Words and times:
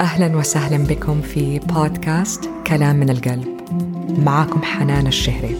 أهلا 0.00 0.36
وسهلا 0.36 0.84
بكم 0.84 1.22
في 1.22 1.58
بودكاست 1.58 2.50
كلام 2.66 2.96
من 2.96 3.10
القلب. 3.10 3.60
معاكم 4.18 4.62
حنان 4.62 5.06
الشهري. 5.06 5.56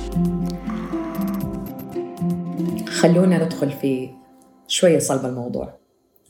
خلونا 2.87 3.45
ندخل 3.45 3.71
في 3.71 4.11
شوية 4.69 4.99
صلب 4.99 5.27
الموضوع. 5.27 5.79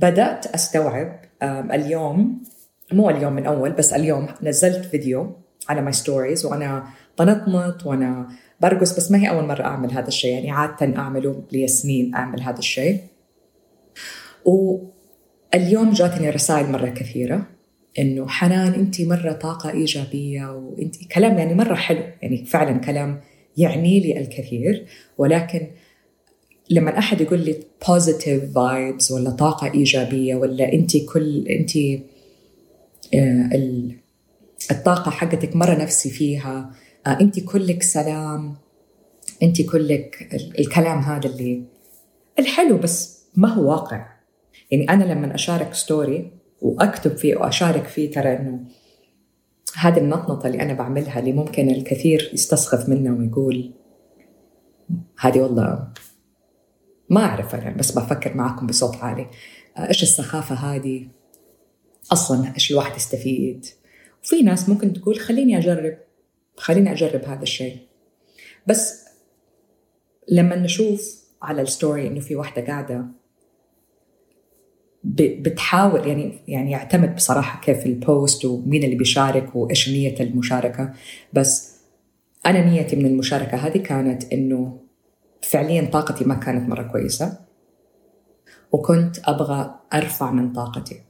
بدأت 0.00 0.46
أستوعب 0.46 1.20
اليوم 1.42 2.42
مو 2.92 3.10
اليوم 3.10 3.32
من 3.32 3.46
أول 3.46 3.72
بس 3.72 3.92
اليوم 3.92 4.26
نزلت 4.42 4.84
فيديو 4.84 5.36
على 5.68 5.82
my 5.82 5.92
stories 5.92 6.46
وأنا 6.46 6.86
بنطط 7.18 7.86
وأنا 7.86 8.28
برقص 8.60 8.96
بس 8.96 9.10
ما 9.10 9.18
هي 9.18 9.30
أول 9.30 9.44
مرة 9.44 9.62
أعمل 9.62 9.92
هذا 9.92 10.08
الشيء. 10.08 10.34
يعني 10.34 10.50
عادة 10.50 10.96
أعمله 10.96 11.42
لي 11.52 11.68
سنين 11.68 12.14
أعمل 12.14 12.42
هذا 12.42 12.58
الشيء. 12.58 13.00
واليوم 14.44 15.90
جاتني 15.90 16.30
رسائل 16.30 16.72
مرة 16.72 16.88
كثيرة. 16.88 17.57
إنه 17.98 18.28
حنان 18.28 18.74
أنت 18.74 19.00
مرة 19.00 19.32
طاقة 19.32 19.70
إيجابية 19.70 20.52
وأنت 20.56 21.08
كلام 21.12 21.38
يعني 21.38 21.54
مرة 21.54 21.74
حلو 21.74 22.02
يعني 22.22 22.44
فعلا 22.44 22.78
كلام 22.78 23.20
يعني 23.56 24.00
لي 24.00 24.20
الكثير 24.20 24.86
ولكن 25.18 25.66
لما 26.70 26.98
احد 26.98 27.20
يقول 27.20 27.40
لي 27.40 27.60
positive 27.84 28.54
vibes 28.54 29.10
ولا 29.10 29.30
طاقة 29.30 29.72
إيجابية 29.74 30.34
ولا 30.34 30.72
أنت 30.72 30.96
كل 30.96 31.46
أنت 31.48 31.76
آه، 33.14 33.50
الطاقة 34.70 35.10
حقتك 35.10 35.56
مرة 35.56 35.74
نفسي 35.74 36.10
فيها 36.10 36.70
آه، 37.06 37.18
أنت 37.20 37.40
كلك 37.40 37.82
سلام 37.82 38.56
أنت 39.42 39.62
كلك 39.62 40.28
الكلام 40.58 40.98
هذا 40.98 41.28
اللي 41.28 41.62
الحلو 42.38 42.78
بس 42.78 43.24
ما 43.36 43.48
هو 43.48 43.70
واقع. 43.70 44.06
يعني 44.70 44.90
أنا 44.90 45.04
لما 45.04 45.34
أشارك 45.34 45.74
ستوري 45.74 46.30
وأكتب 46.62 47.16
فيه 47.16 47.36
وأشارك 47.36 47.84
فيه 47.84 48.10
ترى 48.10 48.36
إنه 48.36 48.64
هذه 49.76 49.98
النطنطه 49.98 50.46
اللي 50.46 50.62
أنا 50.62 50.72
بعملها 50.72 51.18
اللي 51.18 51.32
ممكن 51.32 51.70
الكثير 51.70 52.30
يستسخف 52.32 52.88
منها 52.88 53.12
ويقول 53.12 53.72
هذه 55.18 55.40
والله 55.40 55.88
ما 57.10 57.24
أعرف 57.24 57.54
أنا 57.54 57.76
بس 57.76 57.98
بفكر 57.98 58.34
معكم 58.34 58.66
بصوت 58.66 58.96
عالي. 58.96 59.26
إيش 59.78 60.02
السخافة 60.02 60.54
هذه؟ 60.54 61.08
أصلا 62.12 62.54
إيش 62.54 62.70
الواحد 62.70 62.96
يستفيد؟ 62.96 63.66
وفي 64.24 64.42
ناس 64.42 64.68
ممكن 64.68 64.92
تقول 64.92 65.18
خليني 65.18 65.58
أجرب 65.58 65.98
خليني 66.56 66.92
أجرب 66.92 67.24
هذا 67.24 67.42
الشيء. 67.42 67.78
بس 68.66 69.04
لما 70.28 70.56
نشوف 70.56 71.24
على 71.42 71.62
ال 71.62 71.69
story 71.69 72.06
إنه 72.06 72.20
في 72.20 72.36
واحدة 72.36 72.66
قاعدة 72.66 73.06
بتحاول 75.04 76.08
يعني 76.08 76.32
يعني 76.48 76.70
يعتمد 76.70 77.14
بصراحة 77.14 77.60
كيف 77.60 77.86
ال 77.86 77.98
post 77.98 78.44
ومين 78.44 78.84
اللي 78.84 78.96
بيشارك 78.96 79.56
وإيش 79.56 79.88
نية 79.88 80.14
المشاركة. 80.20 80.92
بس 81.32 81.78
أنا 82.46 82.64
نيتي 82.64 82.96
من 82.96 83.06
المشاركة 83.06 83.56
هذه 83.56 83.78
كانت 83.78 84.32
إنه 84.32 84.80
فعليا 85.42 85.88
طاقتي 85.92 86.24
ما 86.24 86.34
كانت 86.34 86.68
مرة 86.68 86.82
كويسة 86.82 87.38
وكنت 88.72 89.16
أبغى 89.24 89.74
أرفع 89.94 90.30
من 90.30 90.52
طاقتي. 90.52 91.00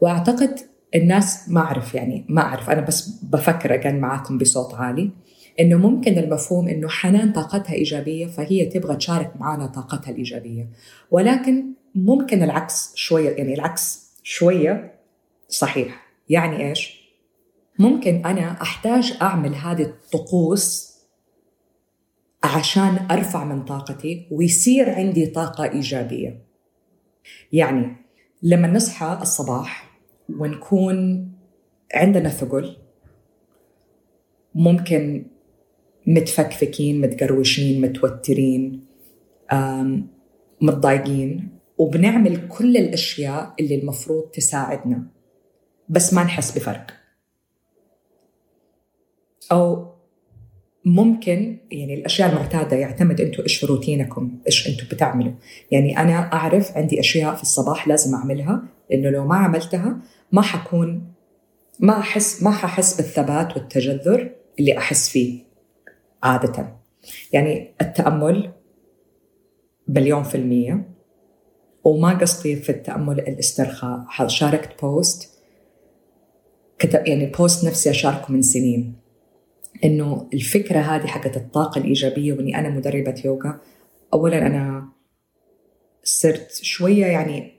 وأعتقد 0.00 0.60
الناس 0.94 1.48
ما 1.48 1.60
أعرف 1.60 1.94
يعني 1.94 2.26
ما 2.28 2.42
أعرف. 2.42 2.70
أنا 2.70 2.80
بس 2.80 3.08
بفكر 3.22 3.74
اجان 3.74 4.00
معاكم 4.00 4.38
بصوت 4.38 4.74
عالي 4.74 5.10
إنه 5.60 5.76
ممكن 5.76 6.18
المفهوم 6.18 6.68
إنه 6.68 6.88
حنان 6.88 7.32
طاقتها 7.32 7.74
إيجابية 7.74 8.26
فهي 8.26 8.66
تبغى 8.66 8.96
تشارك 8.96 9.32
معنا 9.40 9.66
طاقتها 9.66 10.10
الإيجابية. 10.10 10.68
ولكن 11.10 11.75
ممكن 11.96 12.42
العكس 12.42 12.92
شوية 12.94 13.30
يعني 13.30 13.54
العكس 13.54 14.12
شوية 14.22 15.00
صحيح. 15.48 16.06
يعني 16.28 16.68
إيش؟ 16.68 17.06
ممكن 17.78 18.26
أنا 18.26 18.62
أحتاج 18.62 19.16
أعمل 19.22 19.54
هذه 19.54 19.82
الطقوس 19.82 20.96
عشان 22.44 23.06
أرفع 23.10 23.44
من 23.44 23.64
طاقتي 23.64 24.28
ويصير 24.30 24.90
عندي 24.90 25.26
طاقة 25.26 25.64
إيجابية. 25.64 26.42
يعني 27.52 27.96
لما 28.42 28.68
نصحى 28.68 29.18
الصباح 29.22 29.98
ونكون 30.38 31.28
عندنا 31.94 32.28
ثقل 32.28 32.76
ممكن 34.54 35.26
متفكفكين 36.06 37.00
متقروشين 37.00 37.80
متوترين 37.80 38.86
متضايقين. 40.60 41.55
وبنعمل 41.78 42.48
كل 42.48 42.76
الأشياء 42.76 43.54
اللي 43.60 43.74
المفروض 43.74 44.30
تساعدنا. 44.30 45.06
بس 45.88 46.14
ما 46.14 46.24
نحس 46.24 46.58
بفرق. 46.58 46.86
أو 49.52 49.86
ممكن 50.84 51.58
يعني 51.70 51.94
الأشياء 51.94 52.30
المعتادة 52.30 52.76
يعتمد 52.76 53.20
أنتم 53.20 53.42
إيش 53.42 53.64
روتينكم 53.64 54.38
إيش 54.46 54.68
أنتم 54.68 54.86
بتعملوا. 54.92 55.32
يعني 55.70 55.98
أنا 55.98 56.32
أعرف 56.32 56.76
عندي 56.76 57.00
أشياء 57.00 57.34
في 57.34 57.42
الصباح 57.42 57.88
لازم 57.88 58.14
أعملها 58.14 58.62
لأنه 58.90 59.10
لو 59.10 59.26
ما 59.26 59.36
عملتها 59.36 60.00
ما 60.32 60.42
حكون 60.42 61.12
ما 61.80 61.98
أحس 61.98 62.42
ما 62.42 62.50
ححس 62.50 62.96
بالثبات 62.96 63.56
والتجذر 63.56 64.30
اللي 64.58 64.78
أحس 64.78 65.08
فيه 65.08 65.40
عادة. 66.22 66.76
يعني 67.32 67.74
التأمل 67.80 68.52
بليون 69.88 70.22
في 70.22 70.34
المية. 70.34 70.95
وما 71.86 72.18
قصدي 72.18 72.56
في 72.56 72.70
التأمل 72.70 73.18
الاسترخاء. 73.18 74.06
شاركت 74.26 74.82
post 74.82 75.30
كتب 76.78 77.06
يعني 77.06 77.24
ال 77.24 77.32
post 77.32 77.64
نفسي 77.64 77.90
أشاركه 77.90 78.32
من 78.32 78.42
سنين. 78.42 78.94
إنه 79.84 80.28
الفكرة 80.34 80.78
هذه 80.78 81.06
حقت 81.06 81.36
الطاقة 81.36 81.78
الإيجابية 81.78 82.32
وإني 82.32 82.58
أنا 82.58 82.68
مدربة 82.68 83.22
يوغا 83.24 83.60
أولا 84.14 84.46
أنا 84.46 84.88
صرت 86.04 86.52
شوية 86.62 87.06
يعني 87.06 87.52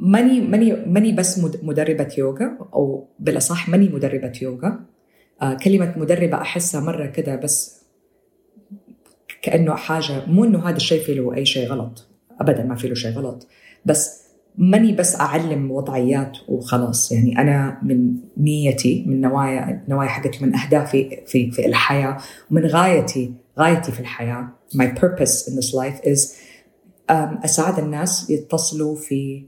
ماني 0.00 0.40
ماني 0.40 0.72
ماني 0.72 1.12
بس 1.12 1.38
مدربة 1.62 2.14
يوغا 2.18 2.58
أو 2.74 3.08
بالأصح 3.18 3.68
ماني 3.68 3.88
مدربة 3.88 4.32
يوغا 4.42 4.84
آه 5.42 5.54
كلمة 5.54 5.94
مدربة 5.98 6.36
أحسها 6.36 6.80
مرة 6.80 7.06
كده 7.06 7.36
بس 7.36 7.82
كأنه 9.42 9.74
حاجة 9.74 10.26
مو 10.26 10.44
إنه 10.44 10.68
هذا 10.68 10.76
الشيء 10.76 11.02
فيه 11.02 11.14
له 11.14 11.34
أي 11.34 11.46
شيء 11.46 11.68
غلط. 11.68 12.09
ابدا 12.40 12.64
ما 12.64 12.74
في 12.74 12.88
له 12.88 12.94
شيء 12.94 13.10
غلط. 13.10 13.46
بس 13.84 14.20
ماني 14.58 14.92
بس 14.92 15.20
أعلم 15.20 15.70
وضعيات 15.70 16.38
وخلاص. 16.48 17.12
يعني 17.12 17.38
أنا 17.38 17.78
من 17.82 18.14
نيتي 18.36 19.04
من 19.06 19.20
نوايا 19.20 19.84
نوايا 19.88 20.08
حقتي 20.08 20.44
من 20.44 20.56
أهدافي 20.56 21.22
في 21.26 21.50
في 21.50 21.66
الحياة 21.66 22.16
ومن 22.50 22.66
غايتي 22.66 23.34
غايتي 23.58 23.92
في 23.92 24.00
الحياة 24.00 24.48
my 24.76 24.86
purpose 24.86 25.48
in 25.48 25.52
this 25.52 25.74
life 25.74 26.06
is 26.06 26.34
أساعد 27.44 27.78
الناس 27.78 28.30
يتصلوا 28.30 28.96
في 28.96 29.46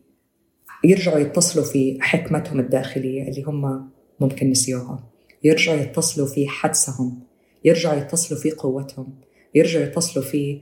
يرجعوا 0.85 1.19
يتصلوا 1.19 1.65
في 1.65 1.99
حكمتهم 2.01 2.61
الداخلية 2.61 3.29
اللي 3.29 3.43
هم 3.43 3.91
ممكن 4.21 4.51
نسيوها. 4.51 5.05
يرجعوا 5.45 5.81
يتصلوا 5.81 6.27
في 6.27 6.49
حدسهم 6.49 7.21
يرجعوا 7.65 7.97
يتصلوا 7.97 8.41
في 8.41 8.51
قوتهم 8.51 9.15
يرجعوا 9.55 9.85
يتصلوا 9.85 10.25
في 10.25 10.61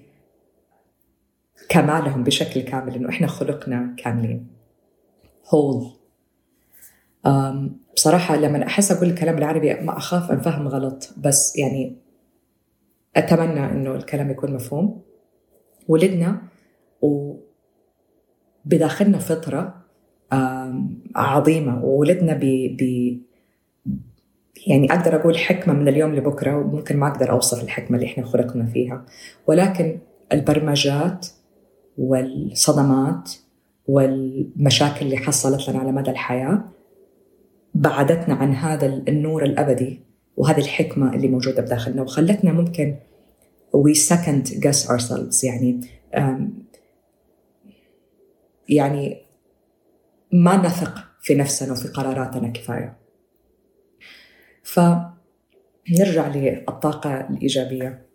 كمالهم 1.69 2.25
بشكل 2.25 2.61
كامل 2.61 2.95
إنه 2.95 3.09
إحنا 3.09 3.27
خلقنا 3.27 3.95
كاملين. 3.99 4.47
هول 5.55 5.91
بصراحة 7.95 8.37
لما 8.37 8.67
أحس 8.67 8.93
أقول 8.93 9.09
الكلام 9.11 9.35
بالعربي 9.35 9.75
ما 9.75 9.97
أخاف 9.97 10.31
أنفهم 10.31 10.69
غلط 10.69 11.15
بس 11.17 11.57
يعني 11.59 11.97
أتمنى 13.17 13.65
إنه 13.65 13.95
الكلام 13.95 14.31
يكون 14.31 14.53
مفهوم. 14.55 15.03
ولدنا 15.89 16.43
وبداخلنا 18.65 19.19
فطرة 19.19 19.81
عظيمة 21.17 21.85
وولدنا 21.85 22.35
ب 22.43 23.21
يعني 24.67 24.93
أقدر 24.93 25.17
أقول 25.17 25.39
حكمة 25.39 25.75
من 25.75 25.89
اليوم 25.89 26.15
لبكرة 26.15 26.57
وممكن 26.57 26.97
ما 26.97 27.09
أقدر 27.09 27.31
أوصف 27.31 27.63
الحكمة 27.65 27.97
اللي 27.97 28.07
إحنا 28.07 28.25
خلقنا 28.25 28.67
فيها. 28.67 29.05
ولكن 29.47 29.99
البرمجات 30.33 31.27
والصدمات 32.01 33.31
والمشاكل 33.87 35.07
اللي 35.07 35.17
حصلت 35.17 35.69
لنا 35.69 35.79
على 35.79 35.93
مدى 35.93 36.11
الحياة 36.11 36.65
بعدتنا 37.75 38.35
عن 38.35 38.55
هذا 38.55 38.87
النور 38.87 39.45
الأبدي 39.45 40.01
وهذه 40.37 40.59
الحكمة 40.59 41.15
اللي 41.15 41.29
موجودة 41.29 41.63
بداخلنا. 41.63 42.03
وخلتنا 42.03 42.53
ممكن 42.53 42.97
we 43.77 43.95
second 43.95 44.49
guess 44.49 44.89
ourselves. 44.89 45.45
يعني 45.45 45.81
يعني 48.69 49.27
ما 50.33 50.57
نثق 50.57 50.95
في 51.21 51.35
نفسنا 51.35 51.73
وفي 51.73 51.89
قراراتنا 51.89 52.49
كفاية. 52.49 52.97
فنرجع 54.63 56.29
للطاقة 56.29 57.29
الإيجابية. 57.31 58.10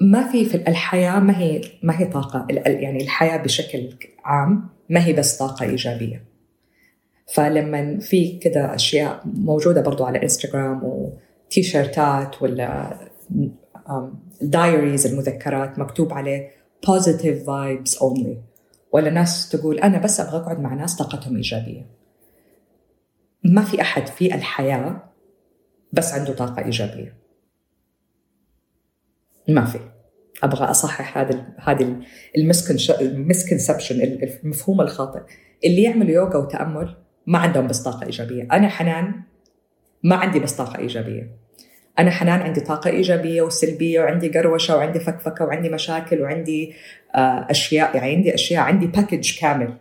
ما 0.00 0.28
في 0.32 0.44
في 0.44 0.56
الحياة 0.56 1.20
ما 1.20 1.38
هي 1.38 1.60
ما 1.82 2.00
هي 2.00 2.04
طاقة 2.04 2.46
يعني 2.66 3.02
الحياة 3.02 3.36
بشكل 3.36 3.90
عام 4.24 4.68
ما 4.88 5.04
هي 5.04 5.12
بس 5.12 5.36
طاقة 5.36 5.64
إيجابية. 5.64 6.24
فلما 7.32 7.98
في 7.98 8.38
كده 8.38 8.74
أشياء 8.74 9.22
موجودة 9.24 9.80
برضو 9.80 10.04
على 10.04 10.22
انستغرام 10.22 10.80
وتي 10.84 11.62
شيرتات 11.62 12.42
ولا 12.42 12.98
دايريز 14.42 15.06
المذكرات 15.06 15.78
مكتوب 15.78 16.12
عليه 16.12 16.50
positive 16.86 17.46
vibes 17.46 17.98
only. 17.98 18.36
ولا 18.92 19.10
ناس 19.10 19.48
تقول 19.48 19.78
أنا 19.78 19.98
بس 19.98 20.20
أبغى 20.20 20.36
أقعد 20.36 20.60
مع 20.60 20.74
ناس 20.74 20.96
طاقتهم 20.96 21.36
إيجابية. 21.36 21.86
ما 23.44 23.62
في 23.62 23.80
أحد 23.80 24.06
في 24.06 24.34
الحياة 24.34 25.02
بس 25.92 26.12
عنده 26.12 26.32
طاقة 26.32 26.64
إيجابية. 26.64 27.23
ما 29.48 29.64
في. 29.64 29.78
أبغى 30.42 30.64
أصحح 30.64 31.18
هذا 31.18 31.46
هذه 31.58 31.96
المسكنسبشن 33.00 34.00
المفهوم 34.02 34.80
الخاطئ. 34.80 35.20
اللي 35.64 35.82
يعملوا 35.82 36.10
يوغا 36.10 36.36
وتأمل 36.36 36.96
ما 37.26 37.38
عندهم 37.38 37.66
بس 37.66 37.82
طاقة 37.82 38.06
إيجابية. 38.06 38.48
أنا 38.52 38.68
حنان 38.68 39.22
ما 40.02 40.16
عندي 40.16 40.38
بس 40.38 40.52
طاقة 40.52 40.78
إيجابية. 40.78 41.30
أنا 41.98 42.10
حنان 42.10 42.40
عندي 42.40 42.60
طاقة 42.60 42.90
إيجابية 42.90 43.42
وسلبية 43.42 44.00
وعندي 44.00 44.28
قروشة 44.28 44.76
وعندي 44.76 45.00
فكفكة 45.00 45.44
وعندي 45.44 45.68
مشاكل 45.68 46.22
وعندي 46.22 46.74
آه، 47.14 47.46
أشياء 47.50 47.96
يعني 47.96 48.14
عندي 48.16 48.34
أشياء 48.34 48.62
عندي 48.62 48.86
باكج 48.86 49.38
كامل. 49.38 49.74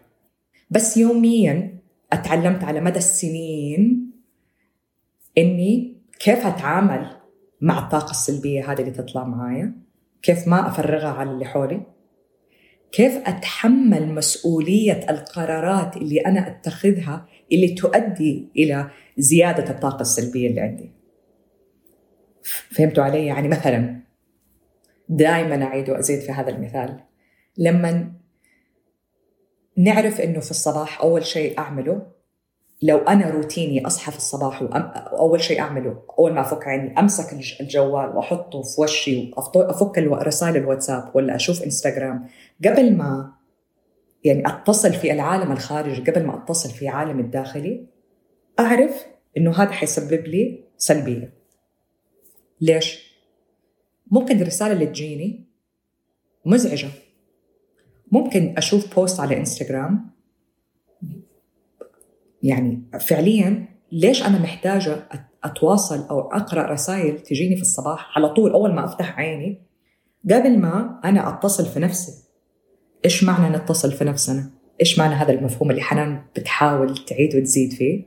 بس 0.69 0.97
يوميا 0.97 1.77
أتعلمت 2.13 2.63
على 2.63 2.81
مدى 2.81 2.97
السنين 2.97 4.11
إني 5.37 5.97
كيف 6.19 6.47
أتعامل 6.47 7.22
مع 7.63 7.79
الطاقة 7.79 8.11
السلبية 8.11 8.71
هذه 8.71 8.79
اللي 8.79 8.91
تطلع 8.91 9.23
معايا؟ 9.23 9.73
كيف 10.21 10.47
ما 10.47 10.67
أفرغها 10.67 11.09
على 11.09 11.31
اللي 11.31 11.45
حولي؟ 11.45 11.81
كيف 12.91 13.17
أتحمل 13.25 14.13
مسؤولية 14.13 15.05
القرارات 15.09 15.97
اللي 15.97 16.19
أنا 16.19 16.47
أتخذها 16.47 17.25
اللي 17.51 17.67
تؤدي 17.67 18.51
إلى 18.57 18.89
زيادة 19.17 19.71
الطاقة 19.71 20.01
السلبية 20.01 20.49
اللي 20.49 20.61
عندي؟ 20.61 20.91
فهمتوا 22.69 23.03
علي؟ 23.03 23.25
يعني 23.25 23.47
مثلا 23.47 23.99
دائما 25.09 25.63
أعيد 25.63 25.89
وأزيد 25.89 26.19
في 26.19 26.31
هذا 26.31 26.49
المثال. 26.49 26.99
لما 27.57 28.13
نعرف 29.77 30.21
إنه 30.21 30.39
في 30.39 30.51
الصباح 30.51 31.01
أول 31.01 31.25
شيء 31.25 31.59
أعمله 31.59 32.11
لو 32.83 32.97
أنا 32.97 33.29
روتيني 33.29 33.87
أصحى 33.87 34.11
في 34.11 34.17
الصباح 34.17 34.61
واول 34.61 35.41
شيء 35.41 35.59
أعمله 35.59 36.03
أول 36.19 36.33
ما 36.33 36.41
أفك 36.41 36.67
عيني 36.67 36.99
أمسك 36.99 37.33
الجوال 37.61 38.15
وأحطه 38.15 38.61
في 38.61 38.81
وشي 38.81 39.31
وافك 39.55 39.97
رسائل 39.97 40.57
الواتساب 40.57 41.11
ولا 41.15 41.35
أشوف 41.35 41.63
إنستغرام. 41.63 42.27
قبل 42.65 42.95
ما 42.97 43.33
يعني 44.23 44.47
أتصل 44.47 44.93
في 44.93 45.11
العالم 45.11 45.51
الخارجي 45.51 46.11
قبل 46.11 46.25
ما 46.25 46.43
أتصل 46.43 46.69
في 46.69 46.87
عالم 46.87 47.19
الداخلي 47.19 47.85
أعرف 48.59 49.05
إنه 49.37 49.51
هذا 49.51 49.71
حيسبب 49.71 50.27
لي 50.27 50.63
سلبية. 50.77 51.33
ليش؟ 52.61 53.13
ممكن 54.11 54.41
الرسالة 54.41 54.73
اللي 54.73 54.85
تجيني 54.85 55.43
مزعجة. 56.45 56.89
ممكن 58.11 58.53
أشوف 58.57 58.95
بوست 58.95 59.19
على 59.19 59.37
إنستغرام 59.37 60.12
يعني 62.43 62.81
فعليا 62.99 63.67
ليش 63.91 64.25
أنا 64.25 64.39
محتاجة 64.39 65.07
أتواصل 65.43 66.07
أو 66.09 66.19
أقرأ 66.19 66.71
رسائل 66.71 67.19
تجيني 67.19 67.55
في 67.55 67.61
الصباح 67.61 68.17
على 68.17 68.29
طول 68.29 68.51
أول 68.51 68.73
ما 68.73 68.85
أفتح 68.85 69.19
عيني؟ 69.19 69.61
قبل 70.31 70.59
ما 70.59 70.99
أنا 71.05 71.29
أتصل 71.29 71.65
في 71.65 71.79
نفسي. 71.79 72.23
إيش 73.05 73.23
معنى 73.23 73.57
نتصل 73.57 73.91
في 73.91 74.03
نفسنا؟ 74.03 74.49
إيش 74.81 74.99
معنى 74.99 75.15
هذا 75.15 75.33
المفهوم 75.33 75.71
اللي 75.71 75.81
حنان 75.81 76.21
بتحاول 76.35 76.97
تعيد 76.97 77.35
وتزيد 77.35 77.73
فيه؟ 77.73 78.05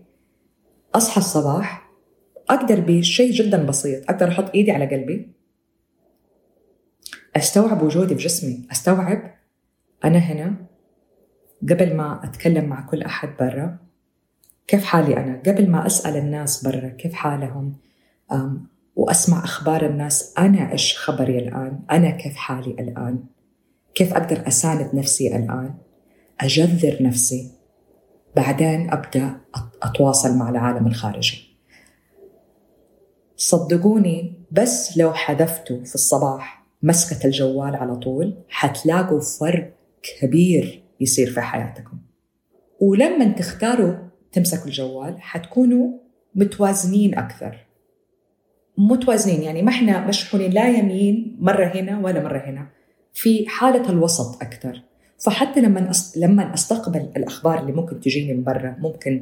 أصحى 0.95 1.19
الصباح 1.19 1.91
أقدر 2.51 2.81
بشيء 2.81 3.31
جدا 3.31 3.67
بسيط. 3.67 4.11
أقدر 4.11 4.29
أحط 4.29 4.55
إيدي 4.55 4.71
على 4.71 4.87
قلبي. 4.87 5.33
أستوعب 7.37 7.83
وجودي 7.83 8.15
في 8.15 8.23
جسمي. 8.23 8.67
أستوعب 8.73 9.35
أنا 10.05 10.19
هنا 10.19 10.67
قبل 11.71 11.97
ما 11.97 12.25
أتكلم 12.25 12.65
مع 12.65 12.87
كل 12.87 13.03
أحد 13.03 13.29
برا. 13.41 13.86
كيف 14.67 14.85
حالي 14.85 15.17
أنا؟ 15.17 15.43
قبل 15.47 15.71
ما 15.71 15.87
أسأل 15.87 16.17
الناس 16.17 16.65
برا 16.65 16.89
كيف 16.89 17.15
حالهم؟ 17.15 17.77
وأسمع 18.97 19.45
أخبار 19.45 19.87
الناس 19.87 20.35
أنا 20.39 20.73
إيش 20.73 20.99
خبري 20.99 21.39
الآن؟ 21.39 21.81
أنا 21.91 22.11
كيف 22.11 22.37
حالي 22.37 22.71
الآن؟ 22.71 23.25
كيف 23.95 24.13
أقدر 24.15 24.49
أساند 24.49 24.91
نفسي 24.95 25.37
الآن؟ 25.37 25.75
أجذر 26.41 27.03
نفسي؟ 27.03 27.51
بعدين 28.37 28.91
أبدأ 28.91 29.41
أتواصل 29.83 30.37
مع 30.37 30.51
العالم 30.51 30.87
الخارجي. 30.87 31.57
صدقوني 33.37 34.33
بس 34.51 34.99
لو 34.99 35.13
حذفتوا 35.13 35.85
في 35.85 35.95
الصباح 35.95 36.67
مسكة 36.83 37.27
الجوال 37.27 37.77
على 37.77 37.97
طول 37.97 38.35
حتلاقوا 38.49 39.21
فرق 39.21 39.73
كبير 40.03 40.83
يصير 41.01 41.31
في 41.31 41.41
حياتكم. 41.41 41.99
ولما 42.81 43.25
تختاروا 43.25 43.95
تمسكوا 44.37 44.67
الجوال 44.67 45.21
حتكونوا 45.21 45.99
متوازنين 46.35 47.19
أكثر 47.19 47.67
متوازنين 48.79 49.43
يعني 49.43 49.63
ما 49.63 49.71
إحنا 49.71 50.07
مشحونين 50.07 50.51
لا 50.51 50.69
يمين 50.69 51.37
مرة 51.41 51.65
هنا 51.65 51.99
ولا 51.99 52.23
مرة 52.23 52.39
هنا 52.39 52.67
في 53.13 53.49
حالة 53.49 53.91
الوسط 53.91 54.43
أكثر 54.43 54.83
فحتى 55.19 55.61
لما 55.61 55.93
لما 56.17 56.55
أستقبل 56.55 57.11
الأخبار 57.17 57.61
اللي 57.61 57.73
ممكن 57.73 58.01
تجيني 58.01 58.35
من 58.35 58.45
برا 58.45 58.77
ممكن 58.79 59.21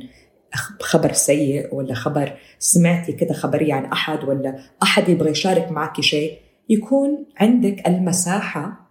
خبر 0.81 1.13
سيء 1.13 1.75
ولا 1.75 1.95
خبر 1.95 2.33
سمعتي 2.59 3.13
كده 3.13 3.35
خبرية 3.35 3.75
عن 3.75 3.85
أحد 3.85 4.25
ولا 4.25 4.59
أحد 4.83 5.09
يبغى 5.09 5.31
يشارك 5.31 5.73
معك 5.73 6.01
شيء 6.01 6.39
يكون 6.69 7.27
عندك 7.37 7.89
المساحة 7.89 8.91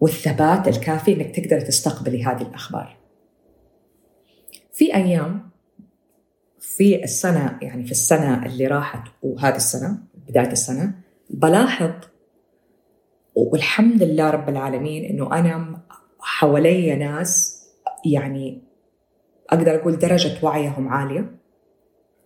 والثبات 0.00 0.68
الكافي 0.68 1.12
إنك 1.12 1.36
تقدر 1.36 1.60
تستقبلي 1.60 2.24
هذه 2.24 2.42
الأخبار. 2.42 3.03
في 4.74 4.94
أيام 4.94 5.50
في 6.58 7.04
السنة 7.04 7.58
يعني 7.62 7.84
في 7.84 7.90
السنة 7.90 8.46
اللي 8.46 8.66
راحت 8.66 9.08
وهذه 9.22 9.56
السنة 9.56 9.98
بداية 10.28 10.52
السنة 10.52 10.92
بلاحظ 11.30 11.90
والحمد 13.34 14.02
لله 14.02 14.30
رب 14.30 14.48
العالمين 14.48 15.04
إنه 15.04 15.38
أنا 15.38 15.80
حوالي 16.20 16.96
ناس 16.96 17.62
يعني 18.06 18.62
أقدر 19.50 19.74
أقول 19.74 19.98
درجة 19.98 20.44
وعيهم 20.46 20.88
عالية. 20.88 21.36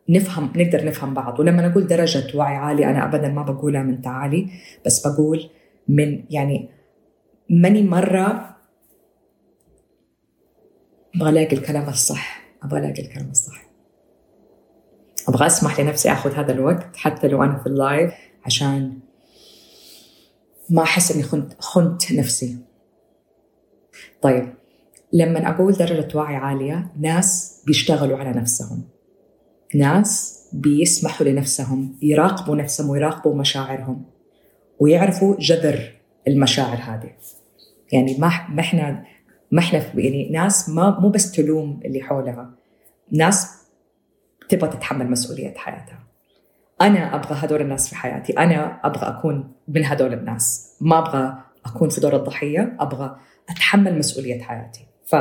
نفهم 0.09 0.53
نقدر 0.57 0.85
نفهم 0.85 1.15
بعض. 1.15 1.41
ولما 1.41 1.67
أقول 1.67 1.87
درجة 1.87 2.37
وعي 2.37 2.57
عالي 2.57 2.87
أنا 2.87 3.05
ابدا 3.05 3.29
ما 3.29 3.43
بقولها 3.43 3.83
من 3.83 4.03
تعالي 4.03 4.51
بس 4.87 5.07
بقول 5.07 5.51
من 5.89 6.25
يعني 6.31 6.69
ماني 7.51 7.83
مرة 7.83 8.57
أبغى 11.15 11.43
الكلام 11.43 11.89
الصح. 11.89 12.38
أبغى 12.63 12.81
ألاقي 12.81 13.03
الكلام 13.03 13.31
الصح. 13.31 13.69
أبغى 15.29 15.47
أسمح 15.47 15.81
لنفسي 15.81 16.13
أخذ 16.13 16.35
هذا 16.35 16.53
الوقت 16.53 16.97
حتى 16.97 17.29
لو 17.29 17.43
أنا 17.43 17.59
في 17.59 17.67
اللايف 17.67 18.15
عشان 18.45 18.99
ما 20.71 20.83
أحس 20.83 21.13
إني 21.13 21.23
خنت 21.23 21.53
خنت 21.59 22.13
نفسي. 22.13 22.59
طيب 24.23 24.55
لما 25.13 25.51
أقول 25.51 25.73
درجة 25.73 26.17
وعي 26.17 26.37
عالية 26.37 26.93
ناس 27.01 27.63
بيشتغلوا 27.67 28.19
على 28.19 28.31
نفسهم. 28.31 28.83
ناس 29.75 30.39
بيسمحوا 30.53 31.27
لنفسهم 31.27 31.99
يراقبوا 32.03 32.57
نفسهم 32.57 32.91
ويراقبوا 32.91 33.35
مشاعرهم 33.35 34.05
ويعرفوا 34.79 35.37
جذر 35.39 35.93
المشاعر 36.29 36.77
هذه. 36.77 37.11
يعني 37.93 38.19
ما 38.19 38.49
ما 38.49 38.61
إحنا 38.61 39.05
ما 39.51 39.61
إحنا 39.61 39.83
يعني 39.95 40.31
ناس 40.31 40.69
ما 40.69 41.01
مو 41.01 41.09
بس 41.09 41.33
تلوم 41.33 41.81
اللي 41.85 42.03
حولها. 42.03 42.51
ناس 43.13 43.59
تبغى 44.49 44.71
تتحمل 44.71 45.11
مسؤولية 45.11 45.55
حياتها. 45.57 45.99
أنا 46.81 47.15
أبغى 47.15 47.35
هدول 47.35 47.61
الناس 47.61 47.89
في 47.89 47.97
حياتي. 47.97 48.33
أنا 48.33 48.81
أبغى 48.85 49.09
أكون 49.09 49.53
من 49.69 49.85
هدول 49.85 50.13
الناس. 50.13 50.77
ما 50.81 50.99
أبغى 50.99 51.39
أكون 51.67 51.89
في 51.89 52.01
دور 52.01 52.17
الضحية. 52.17 52.77
أبغى 52.81 53.17
أتحمل 53.49 53.99
مسؤولية 53.99 54.43
حياتي. 54.43 54.87
ف 55.05 55.17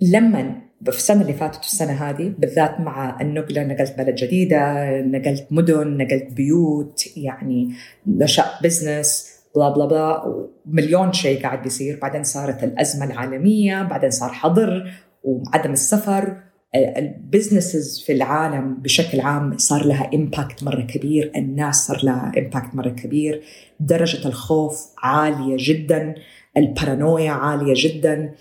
لما 0.00 0.60
في 0.84 0.88
السنة 0.88 1.22
اللي 1.22 1.32
فاتت 1.32 1.58
والسنة 1.58 1.92
هذه 1.92 2.34
بالذات 2.38 2.80
مع 2.80 3.20
النقلة 3.20 3.64
نقلت 3.64 3.98
بلد 3.98 4.14
جديدة 4.14 4.90
نقلت 5.00 5.46
مدن 5.50 5.96
نقلت 5.96 6.32
بيوت 6.32 7.16
يعني 7.16 7.74
نشأ 8.06 8.44
بزنس 8.62 9.27
بلا 9.58 9.68
بلا 9.68 9.86
بلا 9.86 10.48
مليون 10.66 11.12
شيء 11.12 11.42
قاعد 11.42 11.62
بيصير. 11.62 11.98
بعدين 12.02 12.22
صارت 12.22 12.64
الأزمة 12.64 13.06
العالمية 13.06 13.82
بعدين 13.82 14.10
صار 14.10 14.32
حظر 14.32 14.90
وعدم 15.22 15.72
السفر. 15.72 16.36
ال 16.74 16.86
businesses 16.86 18.04
في 18.06 18.12
العالم 18.12 18.74
بشكل 18.74 19.20
عام 19.20 19.58
صار 19.58 19.86
لها 19.86 20.10
impact 20.14 20.64
مرة 20.64 20.80
كبير. 20.80 21.32
الناس 21.36 21.86
صار 21.86 22.00
لها 22.04 22.32
impact 22.38 22.74
مرة 22.74 22.88
كبير. 22.88 23.42
درجة 23.80 24.28
الخوف 24.28 24.86
عالية 24.98 25.56
جدا. 25.58 26.14
البارانويا 26.56 27.30
عالية 27.30 27.74
جدا. 27.76 28.34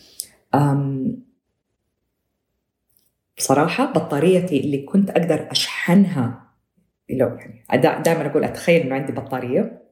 بصراحة 3.38 3.94
بطاريتي 3.94 4.60
اللي 4.60 4.78
كنت 4.78 5.10
أقدر 5.10 5.48
أشحنها 5.52 6.44
لو 7.10 7.28
يعني 7.28 7.82
دائما 8.04 8.26
أقول 8.26 8.44
أتخيل 8.44 8.82
إنه 8.82 8.96
عندي 8.96 9.12
بطارية. 9.12 9.87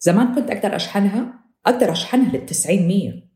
زمان 0.00 0.34
كنت 0.34 0.50
أقدر 0.50 0.76
أشحنها 0.76 1.34
أقدر 1.66 1.92
أشحنها 1.92 2.36
لل 2.36 2.46
90 2.46 2.88
100 2.88 3.28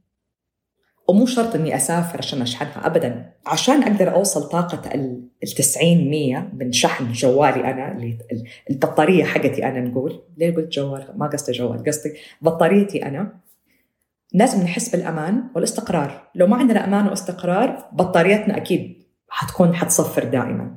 ومو 1.08 1.26
شرط 1.26 1.54
إني 1.54 1.76
أسافر 1.76 2.18
عشان 2.18 2.42
أشحنها 2.42 2.86
ابدا 2.86 3.32
عشان 3.46 3.82
أقدر 3.82 4.14
أوصل 4.14 4.48
طاقة 4.48 4.94
ال 4.94 5.28
90 5.56 6.10
100 6.10 6.50
من 6.52 6.72
شحن 6.72 7.12
جوالي 7.12 7.70
أنا 7.70 7.92
اللي 7.92 8.18
البطارية 8.70 9.24
حقتي 9.24 9.64
أنا 9.64 9.80
نقول. 9.80 10.22
ليه 10.36 10.54
قلت 10.54 10.72
جوال؟ 10.72 11.08
ما 11.16 11.26
قصدي 11.26 11.52
جوال 11.52 11.84
قصدي 11.84 12.14
بطاريتي 12.42 13.06
أنا. 13.06 13.40
لازم 14.34 14.62
نحس 14.62 14.88
بالأمان 14.88 15.44
والاستقرار. 15.54 16.30
لو 16.34 16.46
ما 16.46 16.56
عندنا 16.56 16.84
أمان 16.84 17.08
واستقرار 17.08 17.88
بطاريتنا 17.92 18.56
أكيد 18.56 19.06
حتكون 19.28 19.74
حتصفر 19.74 20.24
دائما. 20.24 20.76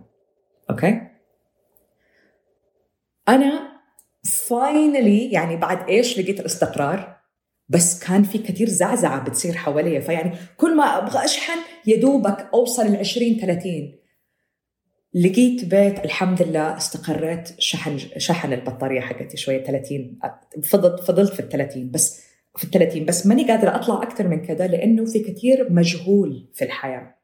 أوكي؟ 0.70 1.02
أنا 3.30 3.75
فاينلي 4.26 5.32
يعني 5.32 5.56
بعد 5.56 5.90
إيش 5.90 6.20
لقيت 6.20 6.40
الاستقرار؟ 6.40 7.16
بس 7.70 8.00
كان 8.00 8.24
في 8.24 8.38
كثير 8.38 8.70
زعزعة 8.70 9.24
بتصير 9.24 9.54
حواليا. 9.54 10.00
فيعني 10.00 10.38
كل 10.58 10.76
ما 10.76 10.84
أبغى 10.84 11.26
أشحن 11.26 11.60
يا 11.88 11.98
دوبك 11.98 12.50
أوصل 12.54 12.86
ال 12.86 12.98
20 12.98 13.38
30 13.40 13.96
لقيت 15.16 15.66
بيت 15.66 16.06
الحمد 16.06 16.42
لله 16.42 16.78
استقريت 16.78 17.50
شحن 17.60 17.98
شحن 18.18 18.54
البطارية 18.54 19.00
حقتي 19.00 19.38
شوية 19.38 19.64
30 19.64 20.20
فضلت 20.64 21.00
فضلت 21.00 21.34
في 21.34 21.40
ال 21.40 21.50
30 21.50 21.92
بس 21.92 22.22
في 22.56 22.64
ال 22.64 22.70
30 22.70 23.06
بس 23.06 23.26
ماني 23.26 23.48
قادرة 23.48 23.76
أطلع 23.76 24.04
أكثر 24.04 24.28
من 24.28 24.46
كذا 24.46 24.68
لأنه 24.68 25.06
في 25.06 25.20
كثير 25.20 25.72
مجهول 25.72 26.48
في 26.54 26.66
الحياة. 26.66 27.16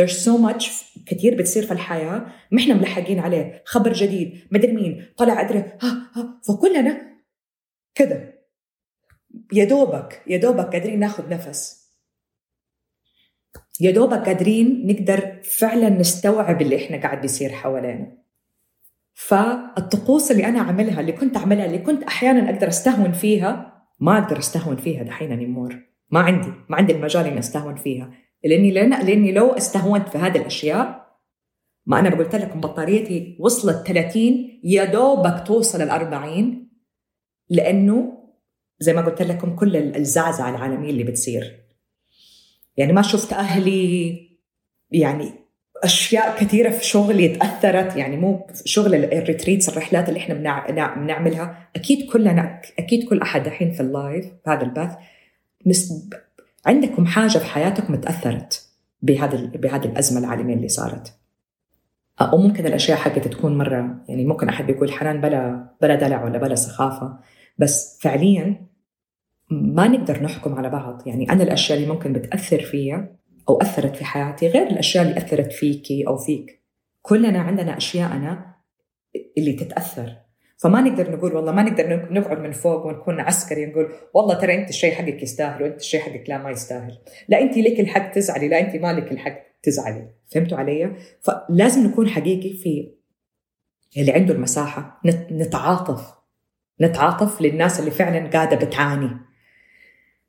There's 0.00 0.24
so 0.24 0.38
much 0.38 0.64
كثير 1.06 1.34
بتصير 1.38 1.66
في 1.66 1.72
الحياة 1.72 2.26
ما 2.50 2.60
إحنا 2.62 2.74
ملحقين 2.74 3.18
عليه. 3.18 3.62
خبر 3.64 3.92
جديد 3.92 4.48
مدري 4.50 4.72
مين 4.72 5.06
طلع 5.16 5.40
أدري 5.40 5.58
ها 5.58 6.10
ها 6.14 6.40
فكلنا 6.48 7.16
كذا 7.94 8.32
يا 9.52 9.64
دوبك 9.64 10.22
يا 10.26 10.36
دوبك 10.36 10.72
قادرين 10.72 10.98
ناخذ 10.98 11.28
نفس. 11.28 11.86
يا 13.80 13.90
دوبك 13.90 14.26
قادرين 14.26 14.86
نقدر 14.86 15.42
فعلا 15.42 15.88
نستوعب 15.88 16.62
اللي 16.62 16.84
إحنا 16.84 16.96
قاعد 17.02 17.20
بيصير 17.20 17.52
حوالينا. 17.52 18.18
فالطقوس 19.14 20.30
اللي 20.30 20.46
أنا 20.48 20.58
أعملها 20.58 21.00
اللي 21.00 21.12
كنت 21.12 21.36
أعملها 21.36 21.66
اللي 21.66 21.78
كنت 21.78 22.02
أحيانا 22.02 22.50
أقدر 22.50 22.68
أستهون 22.68 23.12
فيها 23.12 23.82
ما 24.00 24.18
أقدر 24.18 24.38
أستهون 24.38 24.76
فيها 24.76 25.02
دحين 25.02 25.32
انيمور 25.32 25.82
ما 26.10 26.20
عندي 26.20 26.52
ما 26.68 26.76
عندي 26.76 26.92
المجال 26.92 27.26
إني 27.26 27.38
أستهون 27.38 27.74
فيها. 27.76 28.10
لأني 28.48 28.70
لأني 28.70 29.32
لو 29.32 29.50
استهونت 29.52 30.08
في 30.08 30.18
هذه 30.18 30.38
الأشياء 30.38 31.06
ما 31.86 31.98
أنا 32.00 32.16
قلت 32.16 32.34
لكم 32.34 32.60
بطاريتي 32.60 33.36
وصلت 33.40 33.86
30 33.86 34.60
يا 34.64 34.84
دوبك 34.84 35.46
توصل 35.46 35.82
ال 35.82 35.90
40 35.90 36.68
لأنه 37.50 38.12
زي 38.80 38.92
ما 38.92 39.00
قلت 39.00 39.22
لكم 39.22 39.56
كل 39.56 39.76
الزعزعة 39.76 40.50
العالمية 40.50 40.90
اللي 40.90 41.04
بتصير. 41.04 41.66
يعني 42.76 42.92
ما 42.92 43.02
شفت 43.02 43.32
أهلي 43.32 44.18
يعني 44.90 45.32
أشياء 45.84 46.40
كثيرة 46.40 46.70
في 46.70 46.84
شغلي 46.84 47.28
تأثرت 47.28 47.96
يعني 47.96 48.16
مو 48.16 48.46
شغل 48.64 48.94
ال 48.94 49.02
retreats 49.02 49.68
الرحلات 49.68 50.08
اللي 50.08 50.20
إحنا 50.20 50.34
بنعملها. 50.94 51.68
أكيد 51.76 52.10
كلنا 52.10 52.62
أكيد 52.78 53.08
كل 53.08 53.20
أحد 53.20 53.46
الحين 53.46 53.72
في 53.72 53.80
ال 53.80 53.89
live 53.89 54.24
في 54.24 54.50
هذا 54.50 54.62
البث 54.62 54.96
عندكم 56.66 57.06
حاجة 57.06 57.38
في 57.38 57.44
حياتكم 57.44 57.94
تأثرت 57.94 58.68
بهذا 59.02 59.46
بهذه 59.46 59.84
الأزمة 59.84 60.20
العالمية 60.20 60.54
اللي 60.54 60.68
صارت؟ 60.68 61.14
أو 62.20 62.38
ممكن 62.38 62.66
الأشياء 62.66 62.98
حقتي 62.98 63.28
تكون 63.28 63.58
مرة 63.58 64.04
يعني 64.08 64.24
ممكن 64.24 64.48
أحد 64.48 64.70
يقول 64.70 64.92
حنان 64.92 65.20
بلا 65.20 65.70
بلا 65.82 65.94
دلع 65.94 66.24
ولا 66.24 66.38
بلا 66.38 66.54
سخافة 66.54 67.18
بس 67.58 67.98
فعليا 68.02 68.66
ما 69.50 69.88
نقدر 69.88 70.22
نحكم 70.22 70.54
على 70.54 70.70
بعض. 70.70 71.02
يعني 71.06 71.30
أنا 71.32 71.42
الأشياء 71.42 71.78
اللي 71.78 71.92
ممكن 71.92 72.12
بتأثر 72.12 72.60
فيا 72.60 73.16
أو 73.48 73.60
أثرت 73.60 73.96
في 73.96 74.04
حياتي 74.04 74.48
غير 74.48 74.66
الأشياء 74.66 75.04
اللي 75.04 75.16
أثرت 75.16 75.52
فيكي 75.52 76.06
أو 76.06 76.16
فيك. 76.16 76.62
كلنا 77.02 77.38
عندنا 77.38 77.76
أشياءنا 77.76 78.54
اللي 79.38 79.52
تتأثر. 79.52 80.16
فما 80.56 80.80
نقدر 80.80 81.16
نقول 81.16 81.34
والله 81.34 81.52
ما 81.52 81.62
نقدر 81.62 82.12
نقعد 82.12 82.38
من 82.38 82.52
فوق 82.52 82.86
ونكون 82.86 83.20
عسكري 83.20 83.66
نقول 83.66 83.92
والله 84.14 84.34
ترى 84.34 84.54
أنت 84.54 84.68
الشيء 84.68 84.94
حقك 84.94 85.22
يستاهل 85.22 85.62
وأنت 85.62 85.80
الشيء 85.80 86.00
حقك 86.00 86.24
لا 86.28 86.38
ما 86.38 86.50
يستاهل. 86.50 86.98
لا 87.28 87.40
أنت 87.40 87.56
لك 87.56 87.80
الحق 87.80 88.10
تزعلي 88.10 88.48
لا 88.48 88.60
أنت 88.60 88.76
ما 88.76 88.92
لك 88.92 89.12
الحق 89.12 89.38
تزعلي. 89.62 90.10
فهمتوا 90.26 90.58
علي؟ 90.58 90.96
فلازم 91.20 91.86
نكون 91.86 92.08
حقيقي 92.08 92.52
في 92.52 92.92
اللي 93.96 94.12
عنده 94.12 94.34
المساحة 94.34 95.00
نتعاطف. 95.30 96.14
نتعاطف 96.80 97.40
للناس 97.40 97.80
اللي 97.80 97.90
فعلا 97.90 98.30
قاعدة 98.30 98.56
بتعاني. 98.66 99.10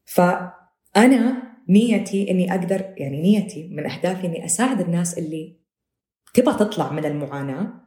فأنا 0.05 1.43
نيتي 1.69 2.31
إني 2.31 2.51
أقدر 2.51 2.93
يعني 2.97 3.21
نيتي 3.21 3.67
من 3.67 3.91
أهدافي 3.91 4.27
إني 4.27 4.45
أساعد 4.45 4.81
الناس 4.81 5.17
اللي 5.17 5.57
تبغى 6.33 6.57
تطلع 6.57 6.91
من 6.91 7.05
المعاناة 7.05 7.86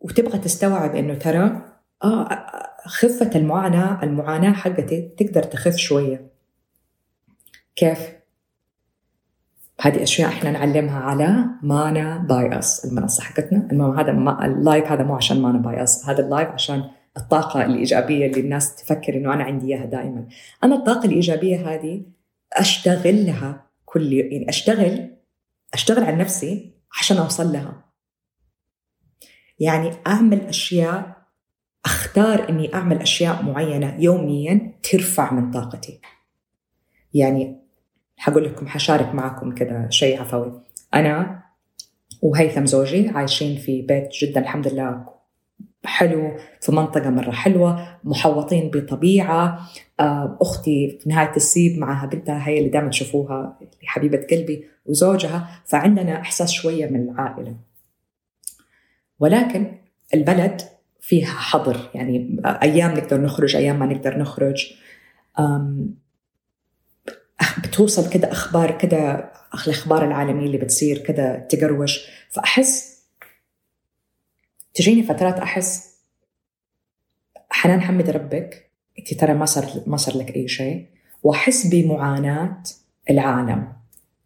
وتبغى 0.00 0.38
تستوعب 0.38 0.96
إنه 0.96 1.14
ترى 1.14 1.62
آه 2.04 2.28
خفة 2.86 3.30
المعاناة 3.34 4.02
المعاناة 4.02 4.52
حقتي 4.52 5.00
تقدر 5.18 5.42
تخف 5.42 5.76
شوية. 5.76 6.30
كيف؟ 7.76 7.98
هذه 9.80 10.02
أشياء 10.02 10.28
إحنا 10.28 10.50
نعلمها 10.50 11.00
على 11.00 11.44
مانا 11.62 12.18
باي 12.18 12.58
اس 12.58 12.84
المنصة 12.84 13.22
حقتنا. 13.22 13.68
المهم 13.72 13.98
هذا 13.98 14.12
ما 14.12 14.46
ال 14.46 14.55
live 14.55 14.92
هذا 14.92 15.02
مو 15.02 15.14
عشان 15.14 15.42
مانا 15.42 15.58
باي 15.58 15.82
اس 15.82 16.08
هذا 16.08 16.24
ال 16.24 16.29
live 16.29 16.48
عشان 16.48 16.84
الطاقة 17.16 17.64
الإيجابية 17.64 18.26
اللي 18.26 18.40
الناس 18.40 18.74
تفكر 18.74 19.16
إنه 19.16 19.34
أنا 19.34 19.44
عندي 19.44 19.66
إياها 19.66 19.84
دائما. 19.86 20.26
أنا 20.64 20.74
الطاقة 20.74 21.04
الإيجابية 21.04 21.74
هذه 21.74 22.02
أشتغلها 22.52 23.66
كل 23.84 24.12
يعني 24.12 24.48
أشتغل 24.48 25.10
أشتغل 25.74 26.04
على 26.04 26.16
نفسي 26.16 26.72
عشان 27.00 27.16
أوصل 27.16 27.52
لها. 27.52 27.87
يعني 29.60 29.90
أعمل 30.06 30.40
أشياء 30.40 31.18
أختار 31.84 32.48
إني 32.48 32.74
أعمل 32.74 33.00
أشياء 33.00 33.42
معينة 33.42 33.96
يوميا 33.98 34.72
ترفع 34.82 35.32
من 35.32 35.50
طاقتي. 35.50 36.00
يعني 37.14 37.56
حقول 38.16 38.44
لكم 38.44 38.66
حشارك 38.66 39.14
معكم 39.14 39.54
كذا 39.54 39.86
شيء 39.90 40.20
عفوي. 40.20 40.60
أنا 40.94 41.42
وهيثم 42.22 42.66
زوجي 42.66 43.08
عايشين 43.08 43.56
في 43.56 43.82
بيت 43.82 44.08
جدا 44.12 44.40
الحمد 44.40 44.68
لله 44.68 45.04
حلو 45.84 46.36
في 46.60 46.72
منطقة 46.72 47.10
مرة 47.10 47.30
حلوة 47.30 47.98
محوطين 48.04 48.70
بطبيعة. 48.70 49.68
آه، 50.00 50.38
أختي 50.40 50.98
في 51.00 51.08
نهاية 51.08 51.36
السيب 51.36 51.78
معها 51.78 52.06
بنتها 52.06 52.48
هي 52.48 52.58
اللي 52.58 52.68
دائما 52.68 52.88
تشوفوها 52.88 53.58
حبيبة 53.84 54.26
قلبي 54.30 54.64
وزوجها. 54.86 55.62
فعندنا 55.66 56.20
إحساس 56.20 56.50
شوية 56.50 56.86
من 56.86 57.08
العائلة. 57.10 57.67
ولكن 59.20 59.78
البلد 60.14 60.62
فيها 61.00 61.26
حظر. 61.26 61.90
يعني 61.94 62.40
أيام 62.44 62.94
نقدر 62.94 63.20
نخرج 63.20 63.56
أيام 63.56 63.78
ما 63.78 63.86
نقدر 63.86 64.18
نخرج. 64.18 64.72
بتوصل 67.64 68.10
كده 68.10 68.32
أخبار 68.32 68.78
كده 68.78 69.32
الأخبار 69.66 70.04
العالمية 70.04 70.46
اللي 70.46 70.58
بتصير 70.58 70.98
كده 70.98 71.38
تقروش. 71.38 72.06
فأحس 72.30 72.98
تجيني 74.74 75.02
فترات 75.02 75.34
أحس 75.34 75.98
حنان 77.50 77.80
حمد 77.80 78.10
ربك 78.10 78.70
انت 78.98 79.14
ترى 79.14 79.34
ما 79.34 79.46
صار 79.46 79.82
ما 79.86 79.96
صار 79.96 80.16
لك 80.16 80.36
أي 80.36 80.48
شيء. 80.48 80.86
وأحس 81.22 81.66
بمعاناة 81.66 82.62
العالم. 83.10 83.72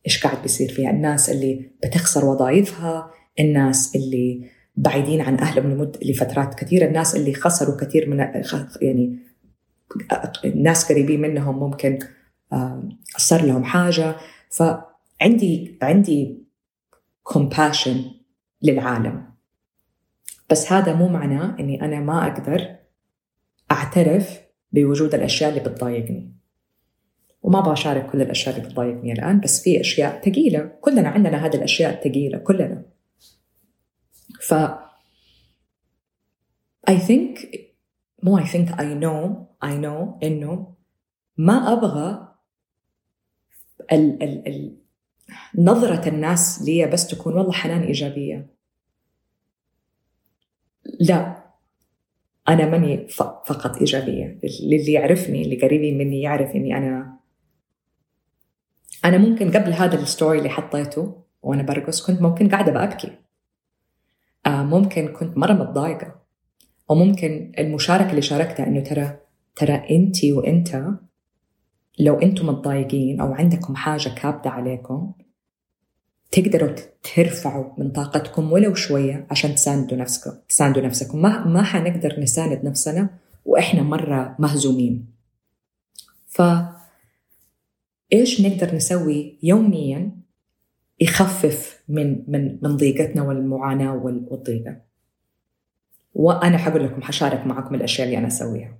إيش 0.06 0.24
قاعد 0.24 0.42
بيصير 0.42 0.72
فيها؟ 0.72 0.90
الناس 0.90 1.30
اللي 1.30 1.70
بتخسر 1.84 2.24
وظائفها 2.24 3.10
الناس 3.40 3.96
اللي 3.96 4.50
بعيدين 4.76 5.20
عن 5.20 5.38
أهلهم 5.38 5.70
لمد 5.70 5.96
لفترات. 6.02 6.54
كثيره 6.54 6.86
الناس 6.86 7.16
اللي 7.16 7.34
خسروا 7.34 7.76
كثير 7.76 8.08
من 8.08 8.18
يعني 8.82 9.18
ناس 10.54 10.92
قريبين 10.92 11.20
منهم 11.20 11.58
ممكن 11.58 11.98
صار 13.16 13.44
لهم 13.44 13.64
حاجة. 13.64 14.16
فعندي 14.50 15.78
عندي 15.82 16.42
compassion 17.28 17.96
للعالم. 18.62 19.24
بس 20.50 20.72
هذا 20.72 20.94
مو 20.94 21.08
معناه 21.08 21.56
إني 21.60 21.82
أنا 21.84 22.00
ما 22.00 22.26
أقدر 22.26 22.76
أعترف 23.72 24.40
بوجود 24.72 25.14
الأشياء 25.14 25.50
اللي 25.50 25.60
بتضايقني. 25.60 26.32
وما 27.42 27.60
بشارك 27.60 28.10
كل 28.10 28.22
الأشياء 28.22 28.56
اللي 28.56 28.68
بتضايقني 28.68 29.12
الآن 29.12 29.40
بس 29.40 29.62
في 29.62 29.80
أشياء 29.80 30.20
ثقيله 30.24 30.72
كلنا 30.80 31.08
عندنا 31.08 31.46
هذه 31.46 31.56
الأشياء 31.56 31.94
الثقيله 31.94 32.38
كلنا. 32.38 32.82
ف 34.40 34.54
I 36.90 36.94
think 36.94 37.46
مو 38.22 38.38
I 38.38 38.44
think 38.44 38.68
I 38.68 38.94
know 39.02 39.46
I 39.64 39.72
know 39.84 40.18
إنه 40.22 40.74
ما 41.36 41.72
أبغى 41.72 42.34
ال 43.92 44.22
ال 44.22 44.48
ال 44.48 44.76
نظرة 45.58 46.08
الناس 46.08 46.62
لي 46.62 46.86
بس 46.86 47.06
تكون 47.06 47.34
والله 47.34 47.52
حنان 47.52 47.82
إيجابية. 47.82 48.46
لا. 51.00 51.42
أنا 52.48 52.66
ماني 52.68 53.08
فقط 53.08 53.76
إيجابية. 53.76 54.40
اللي 54.44 54.92
يعرفني 54.92 55.42
اللي 55.42 55.56
قريبين 55.56 55.98
مني 55.98 56.22
يعرف 56.22 56.50
إني 56.50 56.76
أنا 56.76 57.18
أنا 59.04 59.18
ممكن 59.18 59.50
قبل 59.50 59.72
هذا 59.72 60.02
الستوري 60.02 60.38
اللي 60.38 60.50
حطيته 60.50 61.22
وأنا 61.42 61.62
برقص 61.62 62.06
كنت 62.06 62.22
ممكن 62.22 62.48
قاعدة 62.48 62.72
بأبكي. 62.72 63.18
ممكن 64.46 65.08
كنت 65.08 65.38
مرة 65.38 65.52
متضايقة. 65.52 66.22
أو 66.90 66.94
ممكن 66.94 67.52
المشاركة 67.58 68.10
اللي 68.10 68.22
شاركتها 68.22 68.66
إنه 68.66 68.80
ترى 68.80 69.16
ترى 69.56 69.74
أنت 69.90 70.24
وأنت 70.24 70.84
لو 71.98 72.18
أنتم 72.18 72.46
متضايقين 72.46 73.20
أو 73.20 73.32
عندكم 73.34 73.76
حاجة 73.76 74.08
كابدة 74.08 74.50
عليكم 74.50 75.12
تقدروا 76.30 76.74
ترفعوا 77.14 77.64
من 77.78 77.90
طاقتكم 77.90 78.52
ولو 78.52 78.74
شوية 78.74 79.26
عشان 79.30 79.54
تساندوا 79.54 79.98
نفسكم 79.98 80.30
تساندوا 80.48 80.82
نفسكم. 80.82 81.22
ما 81.22 81.46
ما 81.46 81.62
حنقدر 81.62 82.20
نساند 82.20 82.64
نفسنا 82.64 83.10
وإحنا 83.44 83.82
مرة 83.82 84.36
مهزومين. 84.38 85.06
ف 86.26 86.42
إيش 88.12 88.40
نقدر 88.40 88.74
نسوي 88.74 89.38
يوميا؟ 89.42 90.10
يخفف 91.00 91.71
من 91.88 92.30
من 92.30 92.58
من 92.62 92.76
ضيقتنا 92.76 93.22
والمعاناة 93.22 93.94
والضيقة. 93.94 94.76
وأنا 96.14 96.58
حقول 96.58 96.84
لكم 96.84 97.02
حشارك 97.02 97.46
معكم 97.46 97.74
الأشياء 97.74 98.06
اللي 98.06 98.18
أنا 98.18 98.26
أسويها. 98.26 98.78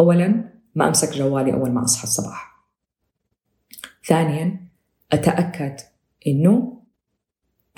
أولا 0.00 0.44
ما 0.74 0.88
أمسك 0.88 1.16
جوالي 1.16 1.52
أول 1.52 1.70
ما 1.70 1.84
أصحى 1.84 2.04
الصباح. 2.04 2.64
ثانيا 4.06 4.60
أتأكد 5.12 5.76
إنه 6.26 6.82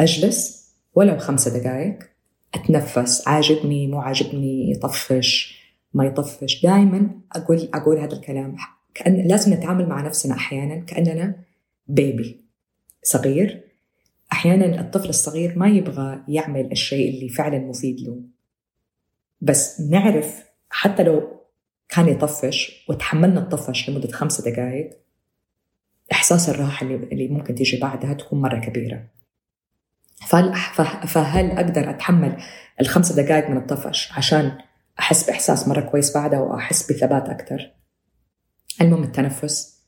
أجلس 0.01 0.67
ولو 0.95 1.19
خمسة 1.19 1.59
دقائق 1.61 1.99
أتنفس. 2.55 3.29
عاجبني 3.29 3.87
مو 3.87 4.01
عاجبني 4.01 4.71
يطفش 4.71 5.63
ما 5.95 6.05
يطفش. 6.05 6.63
دائما 6.63 7.11
أقول 7.33 7.69
أقول 7.75 7.99
هذا 7.99 8.13
الكلام. 8.13 8.57
كأن 8.95 9.29
لازم 9.29 9.55
نتعامل 9.55 9.89
مع 9.89 10.01
نفسنا 10.01 10.35
أحيانا 10.35 10.77
كأننا 10.77 11.37
بيبي 11.89 12.45
صغير 13.03 13.65
أحيانا 14.33 14.80
الطفل 14.80 15.09
الصغير 15.09 15.59
ما 15.59 15.68
يبغى 15.68 16.25
يعمل 16.28 16.73
الشيء 16.73 17.14
اللي 17.14 17.28
فعلا 17.28 17.59
مفيد 17.59 18.00
له. 18.00 18.21
بس 19.40 19.80
نعرف 19.80 20.45
حتى 20.71 21.02
لو 21.02 21.40
كان 21.88 22.09
يطفش 22.09 22.87
وتحملنا 22.88 23.40
الطفش 23.40 23.90
لمدة 23.90 24.12
خمسة 24.12 24.50
دقائق 24.50 24.90
إحساس 26.12 26.49
الراحة 26.49 26.87
اللي 26.87 27.28
ممكن 27.28 27.54
تيجي 27.54 27.78
بعدها 27.80 28.14
تكون 28.14 28.40
مرة 28.40 28.61
كبيرة. 28.61 29.09
فهل, 30.26 31.50
أقدر 31.50 31.90
أتحمل 31.90 32.42
الخمسة 32.80 33.23
دقائق 33.23 33.50
من 33.50 33.56
الطفش 33.56 34.12
عشان 34.12 34.59
أحس 34.99 35.26
بإحساس 35.26 35.68
مرة 35.68 35.80
كويس 35.80 36.14
بعدها 36.16 36.40
وأحس 36.40 36.92
بثبات 36.92 37.28
أكثر 37.28 37.73
المهم 38.80 39.02
التنفس. 39.02 39.83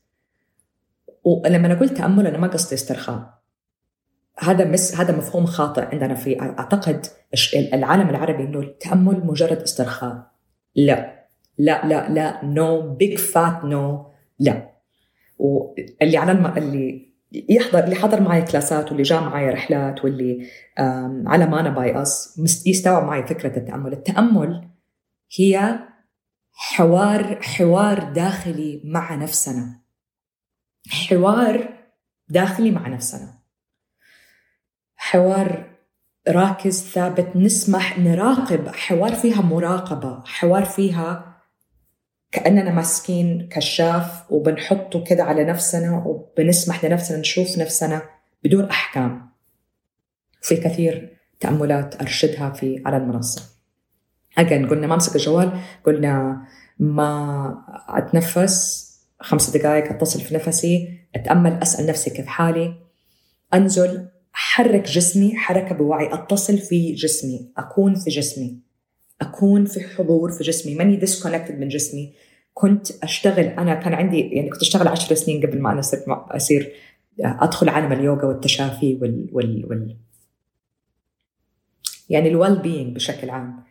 ولما 1.23 1.73
أقول 1.73 1.89
تأمل 1.89 2.27
أنا 2.27 2.37
ما 2.37 2.47
قصدي 2.47 2.75
استرخاء. 2.75 3.38
هذا 4.39 4.65
مس 4.65 4.95
هذا 4.95 5.17
مفهوم 5.17 5.45
خاطئ 5.45 5.81
عندنا 5.81 6.15
في 6.15 6.41
أعتقد 6.41 7.05
العالم 7.53 8.09
العربي 8.09 8.43
إنه 8.43 8.59
التأمل 8.59 9.25
مجرد 9.25 9.61
استرخاء. 9.61 10.31
لا. 10.75 11.25
لا 11.57 11.87
لا 11.87 12.09
لا. 12.09 12.45
no 12.45 12.95
big 12.95 13.17
fat 13.17 13.65
no 13.65 14.11
لا. 14.39 14.69
واللي 15.37 16.17
على 16.17 16.31
الم... 16.31 16.45
اللي 16.45 17.09
يحضر 17.31 17.83
اللي 17.83 17.95
حضر 17.95 18.21
معي 18.21 18.41
كلاسات 18.41 18.87
واللي 18.87 19.03
جاء 19.03 19.23
معي 19.23 19.49
رحلات 19.49 20.03
واللي 20.03 20.47
على 21.25 21.45
مانا 21.45 21.69
باي 21.69 22.01
اس 22.01 22.39
يستوعب 22.65 23.03
معي 23.03 23.27
فكرة 23.27 23.57
التأمل. 23.57 23.93
التأمل 23.93 24.67
هي 25.37 25.79
حوار 26.51 27.41
حوار 27.41 28.03
داخلي 28.03 28.81
مع 28.85 29.15
نفسنا. 29.15 29.79
حوار 30.89 31.69
داخلي 32.29 32.71
مع 32.71 32.87
نفسنا. 32.87 33.38
حوار 35.01 35.69
راكز 36.27 36.83
ثابت 36.83 37.35
نسمح 37.35 37.99
نراقب. 37.99 38.67
حوار 38.67 39.15
فيها 39.15 39.41
مراقبة 39.41 40.23
حوار 40.25 40.65
فيها 40.65 41.37
كأننا 42.31 42.71
ماسكين 42.71 43.49
كشاف 43.51 44.31
وبنحطه 44.31 45.03
كده 45.03 45.23
على 45.23 45.43
نفسنا 45.43 46.03
وبنسمح 46.05 46.85
لنفسنا 46.85 47.17
نشوف 47.17 47.57
نفسنا 47.57 48.01
بدون 48.43 48.65
أحكام. 48.65 49.29
في 50.41 50.57
كثير 50.57 51.17
تأملات 51.39 52.01
أرشدها 52.01 52.49
في 52.49 52.83
على 52.85 52.97
المنصة. 52.97 53.41
أجن 54.37 54.69
قلنا 54.69 54.87
ما 54.87 54.93
أمسك 54.93 55.15
الجوال 55.15 55.59
قلنا 55.85 56.41
ما 56.79 57.63
أتنفس. 57.89 58.89
خمس 59.21 59.49
دقائق 59.49 59.91
أتصل 59.91 60.21
في 60.21 60.35
نفسي 60.35 60.99
أتأمل 61.15 61.59
أسأل 61.61 61.87
نفسي 61.87 62.09
كيف 62.09 62.25
حالي. 62.27 62.75
أنزل 63.53 64.09
أحرك 64.39 64.85
جسمي 64.85 65.35
حركة 65.37 65.75
بوعي 65.75 66.13
أتصل 66.13 66.57
في 66.57 66.93
جسمي 66.93 67.51
أكون 67.57 67.95
في 67.95 68.09
جسمي. 68.09 68.59
أكون 69.21 69.65
في 69.65 69.79
حضور 69.79 70.31
في 70.31 70.43
جسمي. 70.43 70.75
ماني 70.75 70.95
ديسكونكتد 70.95 71.59
من 71.59 71.67
جسمي. 71.67 72.13
كنت 72.53 73.03
أشتغل 73.03 73.45
أنا 73.45 73.75
كان 73.75 73.93
عندي 73.93 74.19
يعني 74.19 74.49
كنت 74.49 74.61
أشتغل 74.61 74.87
عشر 74.87 75.15
سنين 75.15 75.45
قبل 75.45 75.61
ما 75.61 75.71
أنا 75.71 75.81
صرت 75.81 76.03
أصير 76.07 76.71
أدخل 77.19 77.69
عالم 77.69 77.91
اليوغا 77.91 78.25
والتشافي 78.25 78.97
وال, 79.01 79.29
وال, 79.31 79.65
وال. 79.69 79.97
يعني 82.09 82.29
الويل 82.29 82.59
بينج 82.59 82.95
بشكل 82.95 83.29
عام. 83.29 83.63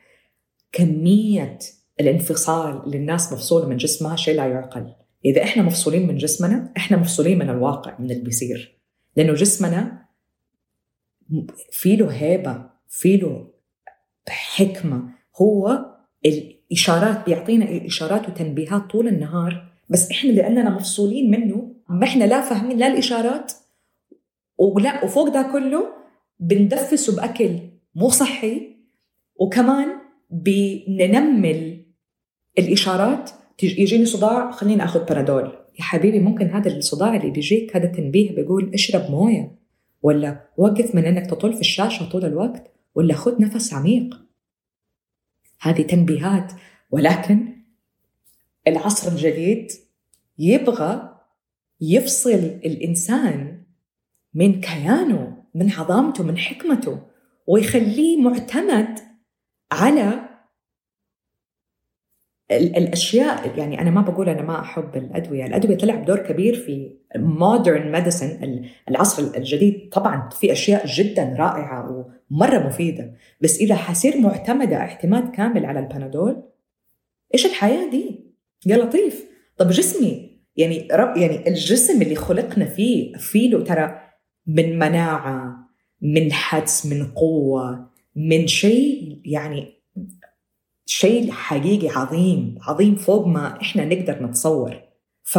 كمية 0.72 1.58
الانفصال 2.00 2.84
اللي 2.84 2.96
الناس 2.96 3.32
مفصولة 3.32 3.66
من 3.68 3.76
جسمها 3.76 4.16
شيء 4.16 4.36
لا 4.36 4.46
يعقل. 4.46 4.94
إذا 5.24 5.42
إحنا 5.42 5.62
مفصولين 5.62 6.06
من 6.06 6.16
جسمنا 6.16 6.72
إحنا 6.76 6.96
مفصولين 6.96 7.38
من 7.38 7.50
الواقع 7.50 7.98
من 7.98 8.10
اللي 8.10 8.22
بيصير. 8.22 8.78
لأنه 9.16 9.32
جسمنا 9.34 10.07
في 11.72 11.96
له 11.96 12.08
هيبة 12.10 12.70
في 12.88 13.16
له 13.16 13.50
حكمة. 14.28 15.02
هو 15.40 15.86
الإشارات 16.26 17.26
بيعطينا 17.26 17.86
إشارات 17.86 18.28
وتنبيهات 18.28 18.82
طول 18.90 19.08
النهار. 19.08 19.72
بس 19.88 20.10
إحنا 20.10 20.30
لأننا 20.30 20.70
مفصولين 20.70 21.30
منه 21.30 21.74
ما 21.88 22.04
إحنا 22.04 22.24
لا 22.24 22.40
فاهمين 22.40 22.78
لا 22.78 22.86
الإشارات 22.86 23.52
ولا 24.58 25.04
وفوق 25.04 25.28
ده 25.28 25.42
كله 25.52 25.86
بندفسه 26.40 27.16
بأكل 27.16 27.58
مو 27.94 28.08
صحي. 28.08 28.76
وكمان 29.36 29.88
بننمل 30.30 31.84
الإشارات. 32.58 33.30
يجيني 33.62 34.06
صداع 34.06 34.50
خليني 34.50 34.84
أخذ 34.84 35.04
بنادول 35.04 35.44
يا 35.78 35.82
حبيبي 35.84 36.20
ممكن 36.20 36.46
هذا 36.46 36.76
الصداع 36.76 37.16
اللي 37.16 37.30
بيجيك 37.30 37.76
هذا 37.76 37.86
تنبيه 37.86 38.34
بيقول 38.34 38.70
اشرب 38.74 39.10
موية. 39.10 39.57
ولا 40.02 40.48
وقف 40.56 40.94
من 40.94 41.04
إنك 41.04 41.30
تطل 41.30 41.54
في 41.54 41.60
الشاشة 41.60 42.08
طول 42.08 42.24
الوقت 42.24 42.70
ولا 42.94 43.14
خذ 43.14 43.42
نفس 43.42 43.74
عميق. 43.74 44.20
هذه 45.60 45.82
تنبيهات 45.82 46.52
ولكن 46.90 47.56
العصر 48.68 49.12
الجديد 49.12 49.72
يبغى 50.38 51.18
يفصل 51.80 52.30
الإنسان 52.30 53.62
من 54.34 54.60
كيانه 54.60 55.44
من 55.54 55.72
عظامته 55.72 56.24
من 56.24 56.38
حكمته 56.38 57.02
ويخليه 57.46 58.22
معتمد 58.22 58.98
على 59.72 60.27
الأشياء 62.50 63.58
يعني 63.58 63.80
أنا 63.80 63.90
ما 63.90 64.00
بقول 64.00 64.28
أنا 64.28 64.42
ما 64.42 64.60
أحب 64.60 64.96
الأدوية، 64.96 65.46
الأدوية 65.46 65.76
تلعب 65.76 66.04
دور 66.04 66.18
كبير 66.18 66.54
في 66.54 66.92
مودرن 67.16 67.92
ميديسن 67.92 68.64
العصر 68.88 69.36
الجديد 69.36 69.88
طبعا 69.92 70.28
في 70.28 70.52
أشياء 70.52 70.86
جدا 70.86 71.36
رائعة 71.38 72.06
ومرة 72.30 72.66
مفيدة، 72.66 73.14
بس 73.40 73.58
إذا 73.60 73.74
حصير 73.74 74.18
معتمدة 74.18 74.76
اعتماد 74.76 75.30
كامل 75.30 75.66
على 75.66 75.80
البنادول 75.80 76.42
إيش 77.34 77.46
الحياة 77.46 77.90
دي؟ 77.90 78.20
يا 78.66 78.76
لطيف، 78.76 79.24
طب 79.56 79.68
جسمي 79.70 80.38
يعني 80.56 80.88
رب 80.92 81.16
يعني 81.16 81.48
الجسم 81.48 82.02
اللي 82.02 82.14
خلقنا 82.14 82.64
فيه 82.64 83.12
فيه 83.16 83.50
له 83.50 83.64
ترى 83.64 84.00
من 84.46 84.78
مناعة 84.78 85.68
من 86.02 86.32
حدس 86.32 86.86
من 86.86 87.06
قوة 87.06 87.90
من 88.16 88.46
شيء 88.46 89.20
يعني 89.24 89.77
شيء 90.90 91.30
حقيقي 91.30 91.88
عظيم 91.88 92.58
عظيم 92.62 92.96
فوق 92.96 93.26
ما 93.26 93.60
إحنا 93.62 93.84
نقدر 93.84 94.22
نتصور. 94.22 94.80
ف 95.24 95.38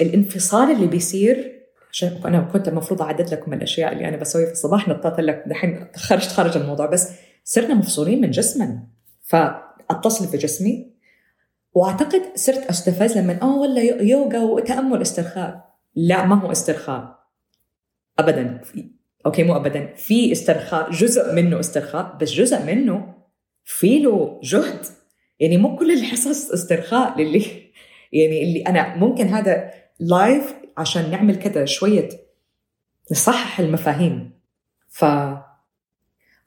الانفصال 0.00 0.70
اللي 0.70 0.86
بيصير 0.86 1.62
عشان 1.90 2.20
أنا 2.24 2.40
كنت 2.40 2.68
المفروض 2.68 3.02
أعدد 3.02 3.30
لكم 3.30 3.52
الأشياء 3.52 3.92
اللي 3.92 4.08
أنا 4.08 4.16
بسويها 4.16 4.46
في 4.46 4.52
الصباح 4.52 4.88
نطيت 4.88 5.20
لك 5.20 5.44
دحين 5.46 5.86
خرجت 5.96 6.28
خارج 6.28 6.56
الموضوع 6.56 6.86
بس 6.86 7.12
صرنا 7.44 7.74
مفصولين 7.74 8.20
من 8.20 8.30
جسمنا. 8.30 8.88
فاتصل 9.22 10.28
في 10.28 10.36
جسمي 10.36 10.92
وأعتقد 11.74 12.22
صرت 12.34 12.66
أستفز 12.66 13.18
لما 13.18 13.42
آه 13.42 13.56
والله 13.56 13.82
يوغا 13.82 14.42
وتأمل 14.42 15.02
استرخاء. 15.02 15.74
لا 15.94 16.26
ما 16.26 16.40
هو 16.40 16.52
استرخاء. 16.52 17.18
ابدا. 18.18 18.60
okay 19.26 19.42
مو 19.42 19.56
ابدا. 19.56 19.94
في 19.96 20.32
استرخاء 20.32 20.90
جزء 20.90 21.34
منه 21.34 21.60
استرخاء 21.60 22.16
بس 22.20 22.32
جزء 22.32 22.62
منه 22.64 23.21
في 23.64 23.98
له 23.98 24.40
جهد. 24.42 24.86
يعني 25.40 25.56
مو 25.56 25.76
كل 25.76 25.90
الحصص 25.90 26.50
استرخاء 26.50 27.20
للي 27.20 27.40
يعني 28.12 28.42
اللي 28.42 28.62
أنا 28.66 28.96
ممكن 28.96 29.26
هذا 29.26 29.70
live 30.00 30.54
عشان 30.76 31.10
نعمل 31.10 31.36
كذا 31.36 31.64
شوية 31.64 32.08
نصحح 33.12 33.60
المفاهيم. 33.60 34.30
ف 34.88 35.04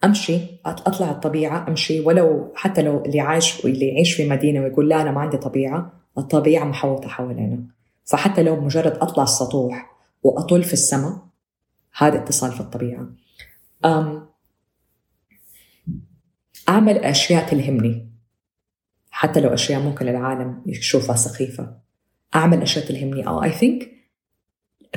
أمشي 0.04 0.40
أطلع 0.66 1.12
الطبيعة 1.12 1.68
أمشي. 1.68 2.00
ولو 2.00 2.52
حتى 2.56 2.82
لو 2.82 3.06
اللي 3.06 3.20
عايش 3.20 3.66
اللي 3.66 3.88
يعيش 3.88 4.14
في 4.14 4.30
مدينة 4.30 4.62
ويقول 4.62 4.90
لا 4.90 5.02
أنا 5.02 5.12
ما 5.12 5.22
عندي 5.22 5.38
طبيعة 5.38 5.92
الطبيعة 6.18 6.64
محوطة 6.66 7.08
حوالينا. 7.08 7.64
فحتى 8.06 8.44
لو 8.44 8.62
مجرد 8.62 8.98
أطلع 8.98 9.24
السطوح 9.24 9.96
واطل 10.24 10.64
في 10.64 10.74
السماء 10.74 11.18
هذا 11.98 12.18
اتصال 12.18 12.52
في 12.52 12.60
الطبيعة. 12.60 13.08
أم 13.86 14.28
أعمل 16.70 16.98
أشياء 16.98 17.50
تلهمني. 17.50 18.12
حتى 19.10 19.40
لو 19.40 19.54
أشياء 19.54 19.82
ممكن 19.82 20.08
العالم 20.08 20.64
يشوفها 20.66 21.16
سخيفة. 21.16 21.78
أعمل 22.36 22.62
أشياء 22.62 22.86
تلهمني. 22.86 23.28
أو 23.28 23.44
I 23.44 23.52
think 23.52 23.92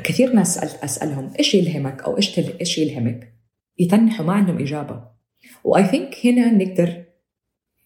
كثير 0.05 0.33
ناس 0.33 0.59
أسألهم 0.59 1.33
إيش 1.39 1.55
يلهمك 1.55 2.03
أو 2.03 2.17
إيش 2.17 2.39
إيش 2.39 2.79
يلهمك؟ 2.79 3.35
يتنحوا 3.79 4.27
ما 4.27 4.33
عندهم 4.33 4.59
إجابة. 4.59 5.09
و 5.65 5.85
I 5.85 5.92
think 5.92 6.27
هنا 6.27 6.51
نقدر 6.53 7.05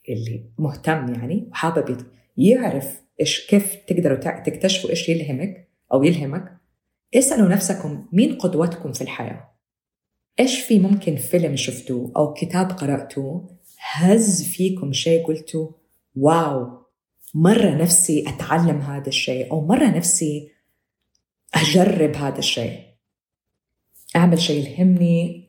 اللي 0.08 0.44
مهتم 0.58 1.14
يعني 1.14 1.48
وحابب 1.50 2.06
يعرف 2.36 3.00
إيش 3.20 3.46
كيف 3.46 3.74
تقدروا 3.74 4.16
تكتشفوا 4.16 4.90
إيش 4.90 5.08
يلهمك 5.08 5.68
أو 5.92 6.02
يلهمك. 6.02 6.58
اسألوا 7.14 7.48
نفسكم 7.48 8.06
مين 8.12 8.34
قدوتكم 8.34 8.92
في 8.92 9.02
الحياة؟ 9.02 9.52
إيش 10.40 10.60
في 10.60 10.78
ممكن 10.78 11.16
فيلم 11.16 11.56
شفتوه 11.56 12.12
أو 12.16 12.32
كتاب 12.32 12.70
قرأتوه 12.70 13.58
هز 13.92 14.42
فيكم 14.42 14.92
شيء 14.92 15.26
قلتوا 15.26 15.68
واو 16.16 16.82
مرة 17.34 17.70
نفسي 17.70 18.24
أتعلم 18.28 18.80
هذا 18.80 19.08
الشيء 19.08 19.50
أو 19.50 19.66
مرة 19.66 19.86
نفسي 19.86 20.52
أجرب 21.54 22.16
هذا 22.16 22.38
الشيء 22.38 22.80
أعمل 24.16 24.40
شيء 24.40 24.66
يلهمني 24.66 25.48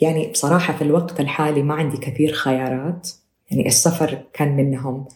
يعني 0.00 0.30
بصراحة 0.30 0.72
في 0.76 0.82
الوقت 0.82 1.20
الحالي 1.20 1.62
ما 1.62 1.74
عندي 1.74 1.96
كثير 1.96 2.32
خيارات. 2.32 3.10
يعني 3.50 3.66
السفر 3.66 4.24
كان 4.32 4.56
منهم 4.56 5.08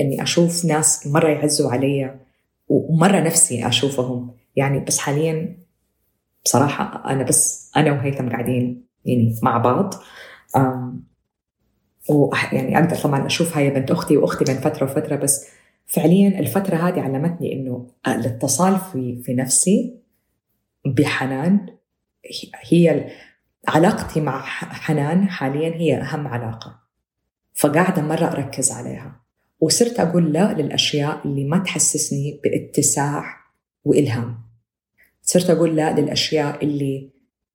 إني 0.00 0.22
أشوف 0.22 0.64
ناس 0.64 1.06
مرة 1.06 1.28
يعزوا 1.28 1.70
علي 1.70 2.20
ومرة 2.68 3.20
نفسي 3.20 3.68
أشوفهم. 3.68 4.30
يعني 4.56 4.80
بس 4.80 4.98
حاليا 4.98 5.56
بصراحة 6.44 7.10
أنا 7.10 7.22
بس 7.22 7.70
أنا 7.76 7.92
وهيثم 7.92 8.28
قاعدين 8.28 8.86
يعني 9.04 9.34
مع 9.42 9.58
بعض. 9.58 9.94
ويعني 12.08 12.78
أقدر 12.78 12.96
طبعا 12.96 13.26
أشوف 13.26 13.56
هاي 13.56 13.70
بنت 13.70 13.90
أختي 13.90 14.16
وأختي 14.16 14.44
بين 14.44 14.56
فترة 14.56 14.84
وفترة 14.84 15.16
بس 15.16 15.46
فعليا 15.86 16.40
الفترة 16.40 16.76
هذه 16.76 17.00
علمتني 17.00 17.52
إنه 17.52 17.90
الاتصال 18.06 18.78
في 18.92 19.22
في 19.22 19.34
نفسي 19.34 19.96
بحنان 20.86 21.66
هي 22.70 23.10
علاقتي 23.68 24.20
مع 24.20 24.42
حنان 24.42 25.28
حاليا 25.28 25.74
هي 25.74 25.96
أهم 25.96 26.28
علاقة. 26.28 26.80
فقاعدة 27.54 28.02
مرة 28.02 28.26
أركز 28.26 28.72
عليها 28.72 29.20
وصرت 29.60 30.00
أقول 30.00 30.32
لا 30.32 30.52
للأشياء 30.52 31.26
اللي 31.26 31.44
ما 31.44 31.58
تحسسني 31.58 32.40
باتساع 32.44 33.24
وإلهام. 33.84 34.38
صرت 35.22 35.50
أقول 35.50 35.76
لا 35.76 36.00
للأشياء 36.00 36.64
اللي 36.64 37.10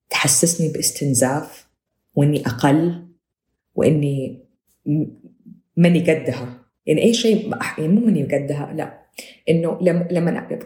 تحسسني 0.10 0.70
باستنزاف 0.70 1.68
وإني 2.15 2.45
أقل 2.47 3.08
وإني 3.76 4.45
ماني 5.78 6.00
قدها. 6.00 6.62
يعني 6.86 7.04
أي 7.04 7.13
شيء 7.13 7.52
يعني 7.78 7.88
مو 7.88 8.06
ماني 8.06 8.24
قدها 8.24 8.74
لا. 8.74 9.02
إنه 9.50 9.78
لما 10.12 10.58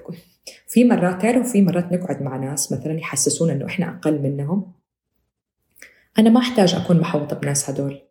في 0.67 0.83
مرات 0.83 1.21
تعرف 1.21 1.51
في 1.51 1.61
مرات 1.61 1.91
نقعد 1.91 2.21
مع 2.21 2.37
ناس 2.37 2.71
مثلا 2.71 2.99
يحسسونا 2.99 3.53
إنه 3.53 3.65
إحنا 3.65 3.89
أقل 3.89 4.21
منهم؟ 4.21 4.71
أنا 6.19 6.29
ما 6.29 6.39
أحتاج 6.39 6.75
أكون 6.75 6.99
محوطة 6.99 7.35
بناس 7.35 7.69
هدول. 7.69 8.01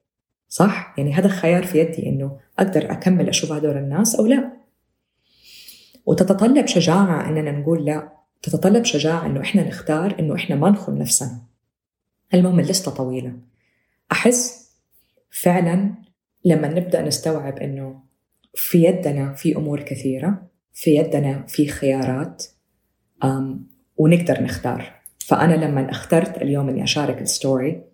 صح؟ 0.49 0.95
يعني 0.99 1.13
هذا 1.13 1.27
الخيار 1.27 1.65
في 1.65 1.79
يدي 1.79 2.09
إنه 2.09 2.39
أقدر 2.59 2.93
أكمل 2.93 3.29
أشوف 3.29 3.53
هدول 3.53 3.77
الناس 3.77 4.15
أو 4.15 4.27
لا. 4.27 4.53
وتتطلب 6.07 6.67
شجاعة 6.67 7.29
إننا 7.29 7.51
نقول 7.53 7.85
لا. 7.85 8.13
تتطلب 8.43 8.85
شجاعة 8.85 9.27
إنه 9.27 9.41
إحنا 9.41 9.69
نختار 9.69 10.19
إنه 10.19 10.35
إحنا 10.35 10.57
ما 10.57 10.71
نخون 10.71 10.99
نفسنا. 10.99 11.54
المهم 12.35 12.61
اللسته 12.61 12.91
طويلة. 12.91 13.33
أحس 14.13 14.71
فعلا 15.31 15.95
لما 16.45 16.69
نبدأ 16.69 17.03
نستوعب 17.03 17.59
إنه 17.59 18.03
في 18.55 18.85
يدنا 18.85 19.35
في 19.35 19.57
أمور 19.57 19.83
كثيرة 19.83 20.51
في 20.73 20.97
يدنا 20.97 21.47
في 21.47 21.69
خيارات 21.69 22.45
ونقدر 23.97 24.43
نختار. 24.43 24.93
فأنا 25.19 25.55
لما 25.65 25.91
اخترت 25.91 26.43
اليوم 26.43 26.69
إني 26.69 26.85
أشارك 26.85 27.23
الستوري 27.23 27.85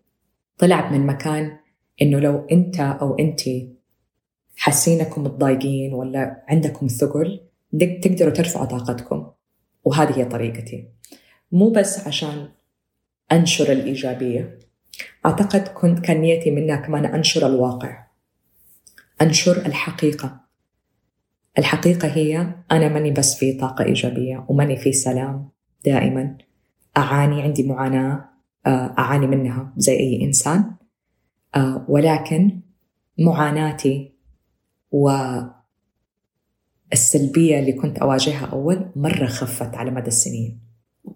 طلع 0.59 0.91
من 0.91 1.07
مكان 1.07 1.57
إنه 2.03 2.19
لو 2.19 2.47
أنت 2.53 2.81
أو 2.81 3.15
انت 3.15 3.41
حاسينكم 4.57 5.25
متضايقين 5.25 5.95
ولا 5.95 6.45
عندكم 6.49 6.87
ثقل 6.87 7.41
تقدروا 8.03 8.33
ترفعوا 8.33 8.67
طاقتكم. 8.67 9.31
وهذه 9.85 10.19
هي 10.19 10.25
طريقتي. 10.25 10.89
مو 11.53 11.71
بس 11.71 12.07
عشان 12.07 12.49
أنشر 13.33 13.73
الإيجابية. 13.73 14.59
أعتقد 15.27 15.69
كنت 15.69 15.99
كان 15.99 16.21
نيتي 16.21 16.51
منها 16.51 16.77
كمان 16.77 17.05
أنشر 17.05 17.47
الواقع. 17.47 18.07
أنشر 19.23 19.67
الحقيقة. 19.67 20.41
الحقيقة 21.59 22.09
هي 22.09 22.55
أنا 22.73 22.89
ماني 22.89 23.11
بس 23.11 23.35
في 23.35 23.53
طاقة 23.53 23.85
إيجابية 23.85 24.45
وماني 24.49 24.77
في 24.77 24.93
سلام 24.93 25.49
دائما. 25.85 26.37
أعاني 26.97 27.43
عندي 27.43 27.63
معاناة 27.63 28.25
آه، 28.67 28.95
أعاني 28.99 29.27
منها 29.27 29.73
زي 29.77 29.93
أي 29.93 30.25
إنسان. 30.25 30.75
آه، 31.55 31.85
ولكن 31.89 32.61
معاناتي 33.19 34.13
والسلبيه 36.93 37.59
اللي 37.59 37.73
كنت 37.73 37.99
أواجهها 37.99 38.47
أول 38.47 38.91
مرة 38.97 39.27
خفت 39.27 39.75
على 39.75 39.91
مدى 39.91 40.09
السنين. 40.09 40.61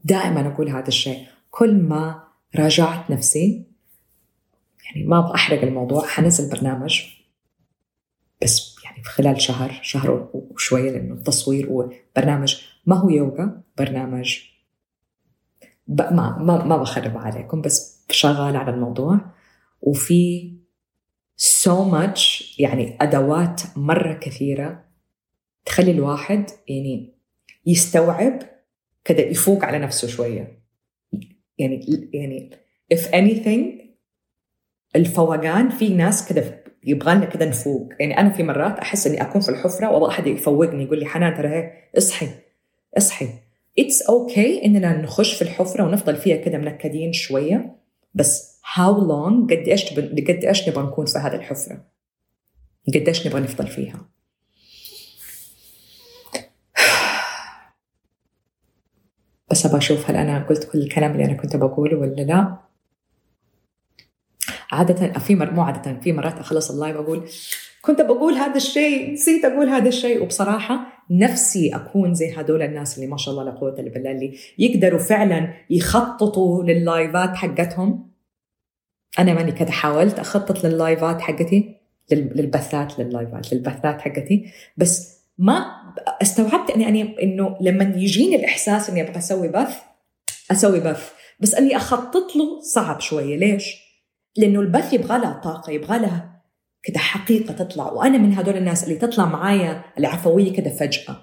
دائما 0.05 0.49
أقول 0.49 0.69
هذا 0.69 0.89
الشيء. 0.89 1.34
كل 1.55 1.75
ما 1.83 2.29
راجعت 2.57 3.11
نفسي 3.11 3.67
يعني 4.85 5.07
ما 5.07 5.19
أبغى 5.19 5.35
أحرق 5.35 5.63
الموضوع 5.63 6.07
حنزل 6.07 6.51
برنامج. 6.51 7.03
بس 8.43 8.77
يعني 8.85 9.03
في 9.03 9.11
خلال 9.11 9.41
شهر 9.41 9.81
شهر 9.83 10.31
وشويه 10.33 10.91
لأنه 10.91 11.15
التصوير 11.15 11.73
وبرنامج 11.73 12.57
ما 12.87 12.97
هو 12.97 13.09
يوغا 13.09 13.63
برنامج 13.79 14.39
ما 15.89 16.11
ما 16.39 16.65
ما 16.65 16.77
بخرب 16.77 17.19
عليكم 17.19 17.61
بس 17.61 18.05
شغال 18.11 18.57
على 18.57 18.71
الموضوع. 18.71 19.21
وفي 19.81 20.55
so 21.41 21.93
much 21.93 22.55
يعني 22.59 22.99
أدوات 23.01 23.63
مرة 23.77 24.13
كثيرة 24.13 24.85
تخلي 25.65 25.91
الواحد 25.91 26.51
يعني 26.69 27.15
يستوعب 27.67 28.39
كذا 29.05 29.21
يفوق 29.21 29.65
على 29.65 29.79
نفسه 29.79 30.09
شوية. 30.09 30.64
يعني 31.59 32.11
يعني 32.13 32.51
if 32.95 33.01
anything 33.01 33.85
الفوقان 34.97 35.71
في 35.71 35.89
ناس 35.89 36.29
كذا 36.29 36.65
يبغى 36.85 37.15
لنا 37.15 37.25
كذا 37.25 37.47
نفوق. 37.47 37.89
يعني 38.01 38.19
أنا 38.19 38.31
في 38.31 38.43
مرات 38.43 38.79
أحس 38.79 39.07
إني 39.07 39.23
أكون 39.23 39.41
في 39.41 39.49
الحفرة 39.49 39.91
وأبغى 39.91 40.09
أحد 40.09 40.27
يفوقني 40.27 40.85
يقول 40.85 40.99
لي 40.99 41.07
حنان 41.07 41.35
ترى 41.35 41.71
اصحي 41.99 42.29
اصحي. 42.97 43.29
it's 43.79 44.03
okay, 44.03 44.61
okay 44.61 44.65
إننا 44.65 45.03
نخش 45.03 45.35
في 45.35 45.43
الحفرة 45.43 45.85
ونفضل 45.85 46.17
فيها 46.17 46.37
كذا 46.37 46.59
منكدين 46.59 47.13
شوية 47.13 47.77
بس 48.15 48.61
how 48.75 49.07
long 49.07 49.53
قد 49.53 49.69
إيش 49.69 49.95
قد 49.95 50.45
إيش 50.45 50.69
نبغى 50.69 50.83
نكون 50.83 51.07
في 51.07 51.19
هذه 51.19 51.35
الحفرة؟ 51.35 51.85
قد 52.89 53.09
إيش 53.09 53.27
نبغى 53.27 53.41
نفضل 53.41 53.67
فيها؟ 53.67 54.09
بس 59.65 59.69
أبغى 59.69 59.79
أشوف 59.79 60.11
هل 60.11 60.17
أنا 60.17 60.47
قلت 60.49 60.65
كل 60.65 60.79
الكلام 60.79 61.13
اللي 61.13 61.25
أنا 61.25 61.33
كنت 61.33 61.57
بقوله 61.57 61.97
ولا 61.97 62.23
لا؟ 62.23 62.57
عادة 64.73 65.19
في 65.19 65.35
مر... 65.35 65.51
مو 65.51 65.63
عادة 65.63 66.01
في 66.01 66.13
مرات 66.13 66.39
أخلص 66.39 66.71
ال 66.71 66.76
live 66.76 66.97
أقول 66.97 67.29
كنت 67.83 68.01
بقول 68.01 68.35
هذا 68.35 68.57
الشيء 68.57 69.13
نسيت 69.13 69.45
أقول 69.45 69.69
هذا 69.69 69.89
الشيء. 69.89 70.23
وبصراحة 70.23 70.87
نفسي 71.11 71.75
أكون 71.75 72.15
زي 72.15 72.33
هدول 72.37 72.63
الناس 72.63 72.97
اللي 72.97 73.07
ما 73.07 73.17
شاء 73.17 73.35
الله 73.35 73.45
لا 73.45 73.51
قوة 73.51 73.81
إلا 73.81 73.91
بالله 73.91 74.11
اللي 74.11 74.39
يقدروا 74.59 74.99
فعلا 74.99 75.55
يخططوا 75.71 76.63
لل 76.63 76.84
live 76.84 77.26
ات 77.26 77.37
حقتهم. 77.37 78.11
أنا 79.19 79.35
ماني 79.35 79.53
كذا 79.53 79.71
حاولت 79.71 80.19
أخطط 80.19 80.65
لللايفات 80.65 81.21
حقتي 81.21 81.77
للبثات 82.13 82.99
لللايفات 82.99 83.53
للبثات 83.53 84.01
حقتي. 84.01 84.47
بس 84.77 85.21
ما 85.39 85.84
استوعبت 86.23 86.71
اني 86.71 86.83
يعني 86.83 87.23
إنه 87.23 87.57
لما 87.61 87.85
يجيني 87.85 88.37
الإحساس 88.37 88.91
إني 88.91 89.03
أبغى 89.03 89.19
أسوي 89.19 89.49
بث 89.49 89.77
أسوي 90.51 90.81
بث. 90.81 91.13
بس 91.41 91.55
إني 91.55 91.77
أخطط 91.77 92.37
له 92.37 92.61
صعب 92.61 93.01
شوية. 93.01 93.37
ليش؟ 93.37 93.77
لأنه 94.37 94.61
البث 94.61 94.93
يبغى 94.93 95.19
لها 95.19 95.41
طاقة 95.45 95.71
يبغى 95.71 95.99
لها 95.99 96.43
كده 96.83 96.99
حقيقة 96.99 97.55
تطلع. 97.55 97.93
وأنا 97.93 98.19
من 98.19 98.35
هدول 98.35 98.57
الناس 98.57 98.85
اللي 98.85 98.95
تطلع 98.95 99.25
معايا 99.25 99.85
العفوية 99.99 100.53
كده 100.53 100.71
فجأة. 100.71 101.17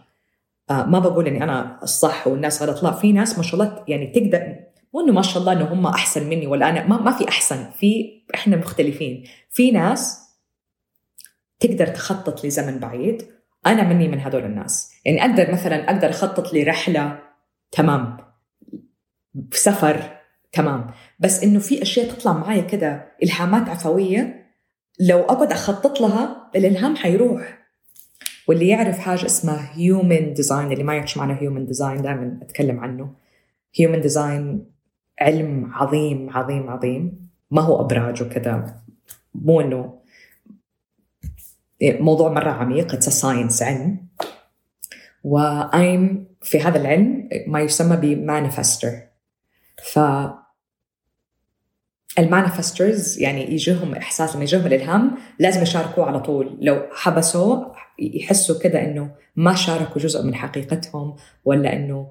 آه 0.69 0.83
ما 0.85 0.99
بقول 0.99 1.27
إني 1.27 1.43
أنا 1.43 1.79
الصح 1.83 2.27
والناس 2.27 2.63
غلط. 2.63 2.83
لا 2.83 2.91
في 2.91 3.11
ناس 3.11 3.37
ما 3.37 3.43
شاء 3.43 3.53
الله 3.53 3.85
يعني 3.87 4.07
تقدر 4.07 4.55
مو 4.93 5.01
إنه 5.01 5.13
ما 5.13 5.21
شاء 5.21 5.37
الله 5.37 5.53
إنه 5.53 5.73
هم 5.73 5.87
أحسن 5.87 6.29
مني 6.29 6.47
ولا 6.47 6.69
أنا 6.69 6.87
ما, 6.87 7.01
ما 7.01 7.11
في 7.11 7.27
أحسن. 7.27 7.71
في 7.71 8.21
إحنا 8.35 8.57
مختلفين. 8.57 9.23
في 9.49 9.71
ناس 9.71 10.19
تقدر 11.59 11.87
تخطط 11.87 12.45
لزمن 12.45 12.79
بعيد. 12.79 13.25
أنا 13.65 13.83
مني 13.83 14.07
من 14.07 14.19
هدول 14.19 14.45
الناس. 14.45 14.91
يعني 15.05 15.21
أقدر 15.21 15.51
مثلا 15.51 15.91
أقدر 15.91 16.09
أخطط 16.09 16.53
لرحلة 16.53 17.19
تمام. 17.71 18.17
سفر 19.51 20.03
تمام. 20.51 20.91
بس 21.19 21.43
إنه 21.43 21.59
في 21.59 21.81
أشياء 21.81 22.09
تطلع 22.09 22.33
معايا 22.33 22.61
كده 22.61 23.07
إلهامات 23.23 23.69
عفوية 23.69 24.45
لو 24.99 25.19
أقعد 25.19 25.51
أخطط 25.51 26.01
لها 26.01 26.49
الإلهام 26.55 26.95
حيروح. 26.95 27.57
واللي 28.47 28.67
يعرف 28.67 28.99
حاجة 28.99 29.25
اسمها 29.25 29.69
human 29.73 30.33
design 30.33 30.71
اللي 30.71 30.83
ما 30.83 30.95
يعرف 30.95 31.17
معنى 31.17 31.41
human 31.41 31.65
design 31.65 32.01
دائما 32.01 32.39
أتكلم 32.41 32.79
عنه. 32.79 33.13
Human 33.75 34.01
design 34.01 34.65
علم 35.21 35.71
عظيم 35.73 36.29
عظيم 36.29 36.69
عظيم. 36.69 37.29
ما 37.51 37.61
هو 37.61 37.81
أبراج 37.81 38.23
وكذا. 38.23 38.81
مو 39.35 39.61
إنه 39.61 40.00
موضوع 41.81 42.29
مرة 42.29 42.49
عميق. 42.49 42.93
It's 42.93 43.09
science 43.09 43.63
علم. 43.63 44.07
و 45.23 45.49
I'm 45.49 46.27
في 46.41 46.61
هذا 46.61 46.77
العلم 46.81 47.29
ما 47.47 47.59
يسمى 47.59 47.97
ب 47.97 48.05
manifestor. 48.05 48.91
ف 49.83 49.99
ال 52.19 52.27
manifestors 52.27 53.19
يعني 53.19 53.53
يجيهم 53.53 53.95
إحساس 53.95 54.35
لما 54.35 54.43
يجيهم 54.43 54.65
الإلهام 54.65 55.17
لازم 55.39 55.61
يشاركوه 55.61 56.05
على 56.05 56.19
طول. 56.19 56.57
لو 56.61 56.81
حبسوه 56.91 57.75
يحسوا 57.99 58.59
كده 58.59 58.83
إنه 58.83 59.11
ما 59.35 59.55
شاركوا 59.55 60.01
جزء 60.01 60.23
من 60.23 60.35
حقيقتهم 60.35 61.15
ولا 61.45 61.73
إنه 61.73 62.07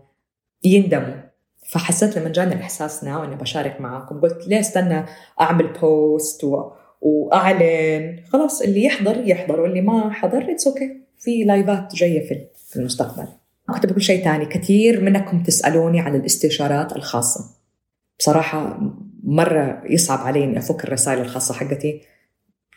يندموا. 0.64 1.30
فحسيت 1.68 2.18
لما 2.18 2.28
جاني 2.28 2.54
الإحساس 2.54 3.04
now 3.04 3.24
إني 3.24 3.36
بشارك 3.36 3.80
معاكم 3.80 4.20
قلت 4.20 4.48
ليه 4.48 4.60
استنى 4.60 5.04
أعمل 5.40 5.72
post 5.72 6.44
و... 6.44 6.72
وأعلن. 7.00 8.20
خلاص 8.32 8.62
اللي 8.62 8.84
يحضر 8.84 9.28
يحضر 9.28 9.60
واللي 9.60 9.80
ما 9.80 10.12
حضر 10.12 10.52
it's 10.52 10.66
okay, 10.66 10.88
okay. 10.88 11.22
في 11.22 11.44
live 11.44 11.84
ات 11.84 11.94
جاية 11.94 12.28
في 12.68 12.76
المستقبل. 12.76 13.28
كنت 13.74 13.86
بقول 13.86 14.02
شيء 14.02 14.24
ثاني 14.24 14.46
كثير 14.46 15.00
منكم 15.00 15.42
تسألوني 15.42 16.00
عن 16.00 16.14
الاستشارات 16.14 16.96
الخاصة. 16.96 17.44
بصراحة 18.18 18.80
مرة 19.22 19.82
يصعب 19.90 20.18
علي 20.18 20.44
إني 20.44 20.58
أفك 20.58 20.84
الرسائل 20.84 21.20
الخاصة 21.20 21.54
حقتي. 21.54 22.00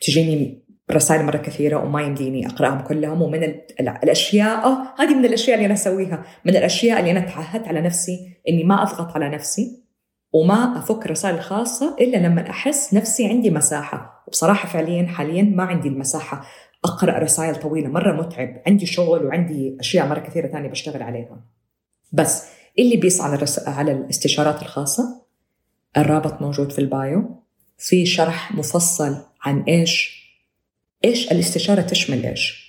تجيني 0.02 0.64
رسائل 0.92 1.26
مرة 1.26 1.38
كثيرة 1.38 1.84
وما 1.86 2.02
يمديني 2.02 2.48
أقرأهم 2.48 2.80
كلهم. 2.82 3.22
ومن 3.22 3.44
الأشياء 3.80 4.68
هذه 5.00 5.16
من 5.16 5.26
الأشياء 5.26 5.56
اللي 5.56 5.66
أنا 5.66 5.74
أسويها. 5.74 6.24
من 6.46 6.56
الأشياء 6.56 7.00
اللي 7.00 7.12
أنا 7.12 7.20
تعهدت 7.20 7.68
على 7.68 7.82
نفسي 7.82 8.38
إني 8.50 8.64
ما 8.64 8.84
أضغط 8.84 9.16
على 9.16 9.30
نفسي 9.30 9.84
وما 10.34 10.78
أفك 10.78 11.06
الرسائل 11.06 11.36
الخاصه 11.36 11.96
إلا 12.02 12.18
لما 12.18 12.50
أحس 12.50 12.94
نفسي 12.94 13.28
عندي 13.28 13.50
مساحة. 13.50 14.13
وبصراحه 14.28 14.68
فعليا 14.68 15.08
حاليا 15.08 15.44
ما 15.44 15.64
عندي 15.64 15.88
المساحة 15.88 16.46
أقرأ 16.86 17.20
رسائل 17.20 17.56
طويلة 17.56 17.90
مرة 17.90 18.22
متعب 18.22 18.62
عندي 18.68 18.86
شغل 18.86 19.26
وعندي 19.26 19.78
أشياء 19.80 20.08
مرة 20.08 20.20
كثيرة 20.20 20.48
ثانية 20.48 20.70
بشتغل 20.70 21.04
عليها. 21.04 21.46
بس 22.12 22.46
اللي 22.80 22.98
بيسعى 22.98 23.32
على 23.32 23.46
على 23.68 23.92
الاستشارات 23.92 24.62
الخاصة 24.62 25.22
الرابط 25.98 26.42
موجود 26.42 26.72
في 26.72 26.80
البايو 26.80 27.44
في 27.78 28.06
شرح 28.06 28.52
مفصل 28.56 29.18
عن 29.42 29.62
إيش 29.62 30.24
إيش 31.06 31.32
الاستشارة 31.32 31.82
تشمل 31.82 32.26
إيش. 32.26 32.64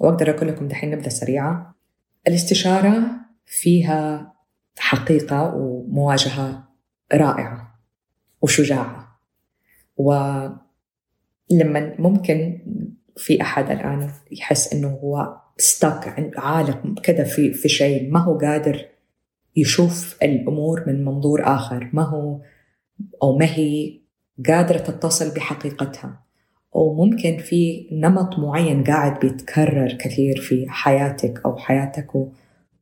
وأقدر 0.00 0.30
أقول 0.30 0.48
لكم 0.48 0.68
دحين 0.68 0.90
نبذة 0.90 1.08
سريعة 1.08 1.74
الاستشارة 2.28 3.02
فيها 3.46 4.32
حقيقة 4.78 5.54
ومواجهة 5.54 6.68
رائعة 7.14 7.80
وشجاعة. 8.42 9.20
ولما 11.52 11.94
ممكن 11.98 12.58
في 13.16 13.42
أحد 13.42 13.70
الآن 13.70 14.10
يحس 14.32 14.72
إنه 14.72 14.88
هو 14.88 15.36
ستاك 15.58 16.32
عالق 16.36 17.00
كذا 17.02 17.24
في 17.24 17.52
في 17.52 17.68
شيء 17.68 18.10
ما 18.10 18.20
هو 18.20 18.38
قادر 18.38 18.86
يشوف 19.56 20.18
الأمور 20.22 20.84
من 20.86 21.04
منظور 21.04 21.42
آخر 21.44 21.90
ما 21.92 22.02
هو 22.02 22.40
أو 23.22 23.38
ما 23.38 23.46
هي 23.46 24.00
قادرة 24.48 24.78
تتصل 24.78 25.34
بحقيقتها. 25.34 26.24
أو 26.76 26.94
ممكن 26.94 27.38
في 27.38 27.88
نمط 27.92 28.38
معين 28.38 28.84
قاعد 28.84 29.20
بيتكرر 29.20 29.92
كثير 29.92 30.40
في 30.40 30.66
حياتك 30.68 31.40
أو 31.44 31.56
حياتك 31.56 32.14
و... 32.14 32.32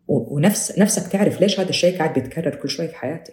ونفس 0.08 0.78
نفسك 0.78 1.12
تعرف 1.12 1.40
ليش 1.40 1.60
هذا 1.60 1.68
الشيء 1.68 1.98
قاعد 1.98 2.14
بيتكرر 2.14 2.54
كل 2.54 2.68
شوي 2.68 2.88
في 2.88 2.96
حياتي. 2.96 3.32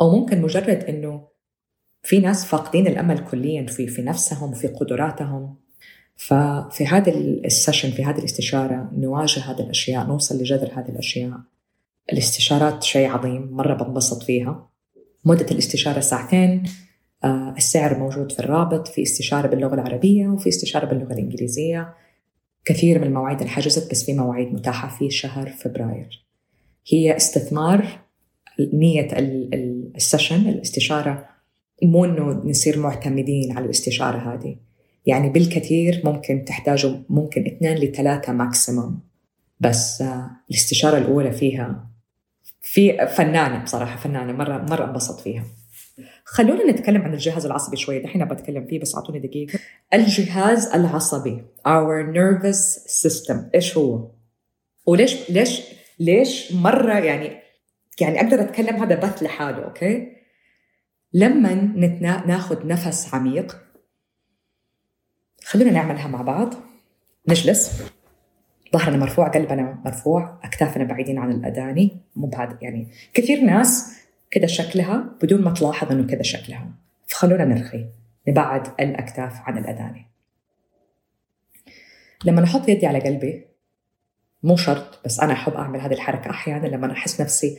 أو 0.00 0.16
ممكن 0.16 0.42
مجرد 0.42 0.84
إنه 0.84 1.28
في 2.02 2.18
ناس 2.18 2.44
فاقدين 2.44 2.86
الأمل 2.86 3.18
كليا 3.18 3.66
في 3.66 3.86
في 3.86 4.02
نفسهم 4.02 4.50
وفي 4.50 4.68
قدراتهم. 4.68 5.56
ففي 6.16 6.86
هذا 6.86 7.12
السيشن 7.44 7.90
في 7.90 8.04
هذه 8.04 8.18
الاستشارة 8.18 8.90
نواجه 8.96 9.40
هذه 9.40 9.60
الأشياء 9.60 10.06
نوصل 10.06 10.38
لجذر 10.38 10.70
هذه 10.72 10.88
الأشياء. 10.88 11.40
الاستشارات 12.12 12.82
شيء 12.82 13.08
عظيم 13.08 13.48
مرة 13.50 13.74
بنبسط 13.74 14.22
فيها. 14.22 14.68
مدة 15.24 15.46
الاستشارة 15.50 16.00
ساعتين 16.00 16.62
آه، 17.24 17.54
السعر 17.56 17.98
موجود 17.98 18.32
في 18.32 18.38
الرابط 18.38 18.88
في 18.88 19.02
استشارة 19.02 19.46
باللغة 19.46 19.74
العربية 19.74 20.28
وفي 20.28 20.48
استشارة 20.48 20.86
باللغة 20.86 21.12
الإنجليزية. 21.12 21.94
كثير 22.64 22.98
من 22.98 23.06
المواعيد 23.06 23.42
انحجزت 23.42 23.90
بس 23.90 24.04
في 24.04 24.14
مواعيد 24.14 24.52
متاحة 24.52 24.98
في 24.98 25.10
شهر 25.10 25.48
فبراير. 25.50 26.26
هي 26.88 27.16
استثمار 27.16 28.00
نية 28.60 29.08
ال 29.96 30.03
session 30.03 30.48
الاستشارة 30.48 31.37
مو 31.82 32.04
إنه 32.04 32.42
نصير 32.44 32.78
معتمدين 32.78 33.56
على 33.56 33.64
الاستشارة 33.64 34.34
هذه. 34.34 34.56
يعني 35.06 35.28
بالكثير 35.28 36.02
ممكن 36.04 36.44
تحتاجوا 36.44 36.96
ممكن 37.08 37.46
اثنين 37.46 37.74
لثلاثة 37.74 38.32
maximum 38.32 39.00
بس 39.60 40.02
آه، 40.02 40.30
الاستشارة 40.50 40.98
الأولى 40.98 41.32
فيها 41.32 41.88
في 42.62 43.06
فنانة 43.06 43.62
بصراحة 43.64 43.96
فنانة 43.96 44.32
مرة 44.32 44.58
مرة 44.58 44.84
انبسط 44.84 45.20
فيها. 45.20 45.44
خلونا 46.24 46.70
نتكلم 46.70 47.02
عن 47.02 47.14
الجهاز 47.14 47.46
العصبي 47.46 47.76
شوية 47.76 48.02
دحين 48.02 48.24
بتكلم 48.24 48.66
فيه 48.66 48.80
بس 48.80 48.94
أعطوني 48.94 49.18
دقيقة. 49.18 49.58
الجهاز 49.94 50.66
العصبي 50.66 51.42
our 51.68 52.14
nervous 52.14 52.78
system 53.06 53.36
إيش 53.54 53.76
هو؟ 53.78 54.10
وليش 54.86 55.30
ليش 55.30 55.62
ليش 55.98 56.52
مرة 56.52 56.98
يعني 56.98 57.36
يعني 58.00 58.20
أقدر 58.20 58.40
أتكلم 58.40 58.76
هذا 58.76 58.94
بث 58.94 59.22
لحاله 59.22 59.64
أوكي؟ 59.64 60.17
لما 61.12 61.54
ناخذ 62.26 62.66
نفس 62.66 63.14
عميق 63.14 63.56
خلونا 65.44 65.70
نعملها 65.70 66.08
مع 66.08 66.22
بعض. 66.22 66.54
نجلس. 67.28 67.82
ظهرنا 68.72 68.96
مرفوع 68.96 69.28
قلبنا 69.28 69.82
مرفوع 69.84 70.40
أكتافنا 70.44 70.84
بعيدين 70.84 71.18
عن 71.18 71.32
الأداني 71.32 71.96
مو 72.16 72.26
بعد 72.26 72.62
يعني 72.62 72.88
كثير 73.14 73.40
ناس 73.40 73.98
كذا 74.30 74.46
شكلها 74.46 75.16
بدون 75.22 75.42
ما 75.42 75.50
تلاحظ 75.50 75.92
إنه 75.92 76.06
كذا 76.06 76.22
شكلها. 76.22 76.70
فخلونا 77.06 77.44
نرخي 77.44 77.86
نبعد 78.28 78.66
الأكتاف 78.80 79.40
عن 79.40 79.58
الأداني 79.58 80.06
لما 82.24 82.44
أحط 82.44 82.68
يدي 82.68 82.86
على 82.86 82.98
قلبي 82.98 83.46
مو 84.42 84.56
شرط 84.56 85.04
بس 85.04 85.20
أنا 85.20 85.32
أحب 85.32 85.52
أعمل 85.52 85.80
هذه 85.80 85.92
الحركة 85.92 86.30
أحيانا 86.30 86.66
لما 86.66 86.92
أحس 86.92 87.20
نفسي 87.20 87.58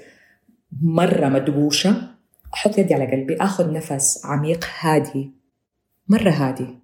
مرة 0.82 1.30
مدبوشة 1.30 2.19
أحط 2.54 2.78
يدي 2.78 2.94
على 2.94 3.12
قلبي 3.12 3.36
أخذ 3.36 3.74
نفس 3.74 4.26
عميق 4.26 4.66
هادي 4.80 5.32
مرة 6.08 6.30
هادي. 6.30 6.80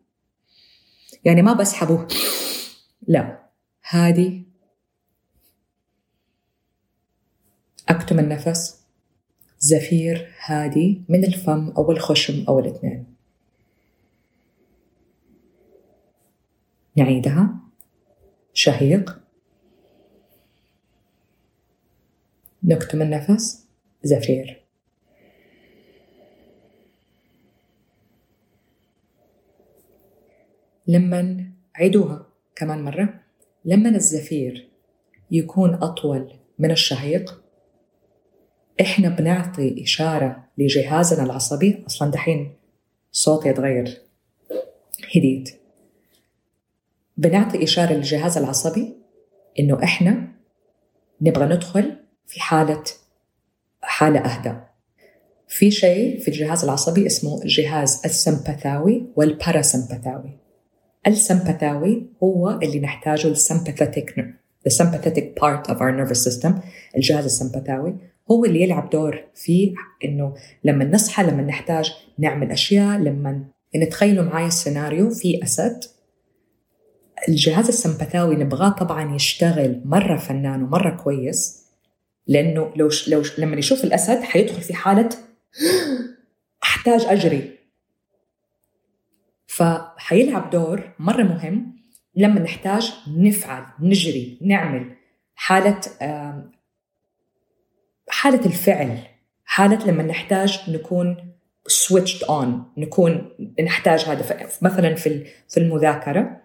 يعني 1.25 1.41
ما 1.41 1.53
بسحبه. 1.53 2.07
لا 3.07 3.49
هادي. 3.89 4.43
أكتم 7.89 8.19
النفس. 8.19 8.85
زفير 9.59 10.33
هادي 10.45 11.01
من 11.09 11.23
الفم 11.25 11.69
أو 11.69 11.91
الخشم 11.91 12.45
أو 12.47 12.59
الاثنين. 12.59 13.15
نعيدها. 16.95 17.55
شهيق. 18.53 19.19
نكتم 22.63 23.01
النفس. 23.01 23.65
زفير. 24.03 24.64
لما 30.87 31.45
عيدوها 31.75 32.25
كمان 32.55 32.83
مرة 32.83 33.19
لما 33.65 33.89
الزفير 33.89 34.69
يكون 35.31 35.73
أطول 35.73 36.33
من 36.59 36.71
الشهيق؟ 36.71 37.41
إحنا 38.81 39.09
بنعطي 39.09 39.83
إشارة 39.83 40.43
لجهازنا 40.57 41.23
العصبي. 41.23 41.83
أصلا 41.87 42.11
دحين 42.11 42.55
صوتي 43.11 43.49
يتغير. 43.49 44.01
هديت. 45.15 45.59
بنعطي 47.17 47.63
إشارة 47.63 47.93
للجهاز 47.93 48.37
العصبي 48.37 48.95
إنه 49.59 49.83
إحنا 49.83 50.27
نبغى 51.21 51.45
ندخل 51.45 51.95
في 52.27 52.41
حالة 52.41 52.83
حالة 53.81 54.19
أهدى. 54.19 54.55
في 55.47 55.71
شيء 55.71 56.19
في 56.19 56.27
الجهاز 56.27 56.63
العصبي 56.63 57.05
اسمه 57.05 57.41
الجهاز 57.41 58.01
السمبثاوي 58.05 59.07
والباراسمبثاوي. 59.15 60.44
السمبثاوي 61.07 62.05
هو 62.23 62.59
اللي 62.63 62.79
نحتاجه 62.79 63.33
the 64.67 64.71
sympathetic 64.71 65.35
part 65.35 65.67
of 65.67 65.77
our 65.77 65.91
nervous 65.91 66.23
system. 66.23 66.51
الجهاز 66.95 67.25
السمبثاوي 67.25 67.95
هو 68.31 68.45
اللي 68.45 68.61
يلعب 68.61 68.89
دور 68.89 69.23
في 69.35 69.73
إنه 70.05 70.33
لما 70.63 70.85
نصحى 70.85 71.23
لما 71.23 71.41
نحتاج 71.41 71.93
نعمل 72.17 72.51
أشياء 72.51 72.97
لما 72.97 73.45
نتخيلوا 73.75 74.23
معي 74.25 74.47
السيناريو 74.47 75.09
في 75.09 75.43
أسد 75.43 75.83
الجهاز 77.29 77.67
السمبثاوي 77.67 78.35
نبغاه 78.35 78.69
طبعا 78.69 79.15
يشتغل 79.15 79.81
مرة 79.85 80.17
فنان 80.17 80.63
ومرة 80.63 80.89
كويس 80.89 81.65
لأنه 82.27 82.71
لو 82.75 82.89
لو 83.07 83.23
لما 83.37 83.55
يشوف 83.55 83.83
الأسد 83.83 84.21
حيدخل 84.21 84.61
في 84.61 84.73
حالة 84.73 85.09
أحتاج 86.63 87.05
أجري. 87.05 87.51
فحيلعب 89.55 90.49
دور 90.49 90.81
مرة 90.99 91.23
مهم 91.23 91.75
لما 92.15 92.39
نحتاج 92.39 92.93
نفعل 93.07 93.63
نجري 93.79 94.37
نعمل 94.41 94.95
حالة 95.35 95.81
حالة 98.09 98.45
الفعل 98.45 98.97
حالة 99.45 99.87
لما 99.87 100.03
نحتاج 100.03 100.59
نكون 100.69 101.17
switched 101.69 102.27
on 102.27 102.47
نكون 102.77 103.29
نحتاج 103.63 103.99
هذا 103.99 104.47
مثلا 104.61 104.95
في 104.95 105.25
في 105.49 105.57
المذاكرة 105.57 106.41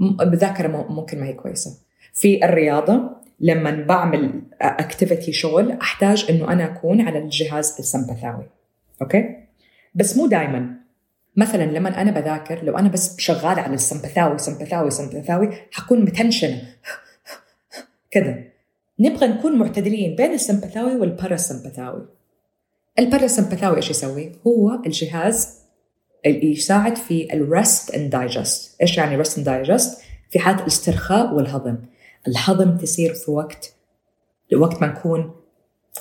المذاكرة 0.00 0.86
ممكن 0.90 1.20
ما 1.20 1.26
هي 1.26 1.32
كويسة. 1.32 1.70
في 2.12 2.44
الرياضة 2.44 3.10
لما 3.40 3.70
بعمل 3.70 4.42
اكتيفيتي 4.60 5.32
شغل 5.32 5.72
أحتاج 5.72 6.26
إنه 6.30 6.52
أنا 6.52 6.64
أكون 6.64 7.00
على 7.00 7.18
الجهاز 7.18 7.76
السمبثاوي 7.78 8.46
Okay؟ 9.02 9.36
بس 9.94 10.16
مو 10.16 10.26
دائما 10.26 10.77
مثلا 11.38 11.62
لما 11.62 12.00
أنا 12.02 12.10
بذاكر 12.10 12.64
لو 12.64 12.78
أنا 12.78 12.88
بس 12.88 13.20
شغالة 13.20 13.62
على 13.62 13.74
السمبثاوي 13.74 14.38
سمبثاوي 14.38 14.90
سمبثاوي 14.90 15.50
حكون 15.72 16.00
متنشنة 16.00 16.62
كذا 18.10 18.44
نبغى 19.00 19.26
نكون 19.26 19.58
معتدلين 19.58 20.16
بين 20.16 20.32
السمبثاوي 20.32 20.96
والباراسمبثاوي 20.96 22.06
الباراسمبثاوي 22.98 23.76
إيش 23.76 23.90
يسوي؟ 23.90 24.32
هو 24.46 24.82
الجهاز 24.86 25.58
اللي 26.26 26.52
يساعد 26.52 26.96
في 26.96 27.34
ال 27.34 27.46
rest 27.46 27.94
and 27.94 28.10
digest، 28.10 28.80
إيش 28.82 28.98
يعني 28.98 29.16
rest 29.16 29.38
and 29.38 29.46
digest؟ 29.46 30.02
في 30.30 30.38
حالة 30.38 30.60
الاسترخاء 30.60 31.34
والهضم. 31.34 31.76
الهضم 32.28 32.76
تصير 32.76 33.14
في 33.14 33.30
وقت 33.30 33.74
وقت 34.56 34.80
ما 34.80 34.86
نكون 34.86 35.34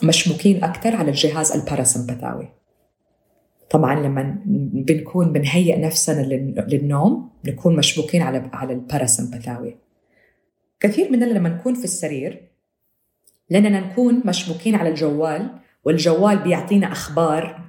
مشبوكين 0.03 0.63
أكثر 0.63 0.95
على 0.95 1.09
الجهاز 1.09 1.51
الباراسمبثاوي. 1.51 2.56
طبعا 3.69 3.99
لما 3.99 4.41
بنكون 4.73 5.33
بنهيئ 5.33 5.79
نفسنا 5.79 6.21
للنوم 6.67 7.29
نكون 7.45 7.75
مشبوكين 7.75 8.21
على 8.21 8.49
على 8.53 8.73
الباراسمبثاوي. 8.73 9.77
كثير 10.79 11.11
مننا 11.11 11.25
لما 11.25 11.49
نكون 11.49 11.73
في 11.73 11.83
السرير 11.83 12.41
لأننا 13.49 13.79
نكون 13.79 14.21
مشبوكين 14.25 14.75
على 14.75 14.89
الجوال 14.89 15.49
والجوال 15.85 16.37
بيعطينا 16.37 16.91
أخبار 16.91 17.67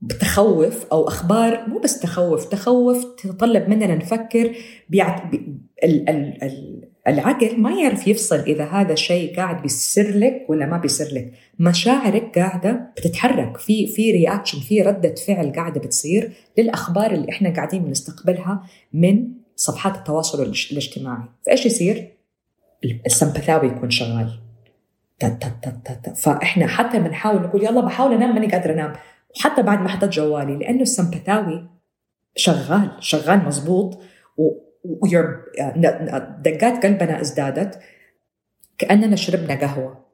بتخوف 0.00 0.86
أو 0.92 1.08
أخبار 1.08 1.68
مو 1.68 1.78
بس 1.78 2.00
تخوف 2.00 2.44
تخوف 2.44 3.04
تتطلب 3.04 3.68
مننا 3.68 3.94
نفكر 3.94 4.56
بيعت... 4.88 5.26
بي... 5.26 5.36
ال... 5.84 6.08
ال... 6.08 6.44
ال... 6.44 6.88
العقل 7.08 7.60
ما 7.60 7.70
يعرف 7.70 8.06
يفصل 8.08 8.36
إذا 8.36 8.64
هذا 8.64 8.92
الشيء 8.92 9.36
قاعد 9.36 9.62
بيسر 9.62 10.10
لك 10.10 10.46
ولا 10.48 10.66
ما 10.66 10.78
بيسر 10.78 11.14
لك. 11.14 11.32
مشاعرك 11.58 12.38
قاعدة 12.38 12.92
بتتحرك. 12.96 13.56
في 13.56 13.86
في 13.86 14.12
رياكشن 14.12 14.60
في 14.60 14.82
ردة 14.82 15.14
فعل 15.26 15.52
قاعدة 15.52 15.80
بتصير 15.80 16.32
للأخبار 16.58 17.14
اللي 17.14 17.30
إحنا 17.30 17.54
قاعدين 17.54 17.84
بنستقبلها 17.84 18.62
من 18.92 19.28
صفحات 19.56 19.96
التواصل 19.96 20.42
الاجتماعي. 20.72 21.28
فإيش 21.46 21.66
يصير؟ 21.66 22.12
السمبثاوي 23.06 23.68
يكون 23.68 23.90
شغال. 23.90 24.40
فإحنا 26.16 26.66
حتى 26.66 26.98
بنحاول 26.98 27.42
نقول 27.42 27.64
يلا 27.64 27.80
بحاول 27.80 28.14
أنام 28.14 28.34
ماني 28.34 28.46
قادرة 28.46 28.72
أنام. 28.72 28.92
وحتى 29.36 29.62
بعد 29.62 29.80
ما 29.80 29.88
حطيت 29.88 30.10
جوالي 30.10 30.56
لأنه 30.56 30.82
السمبثاوي 30.82 31.68
شغال 32.36 32.90
شغال 33.00 33.44
مزبوط 33.44 33.98
دقات 36.42 36.86
قلبنا 36.86 37.20
ازدادت 37.20 37.80
كأننا 38.78 39.16
شربنا 39.16 39.54
قهوة. 39.54 40.04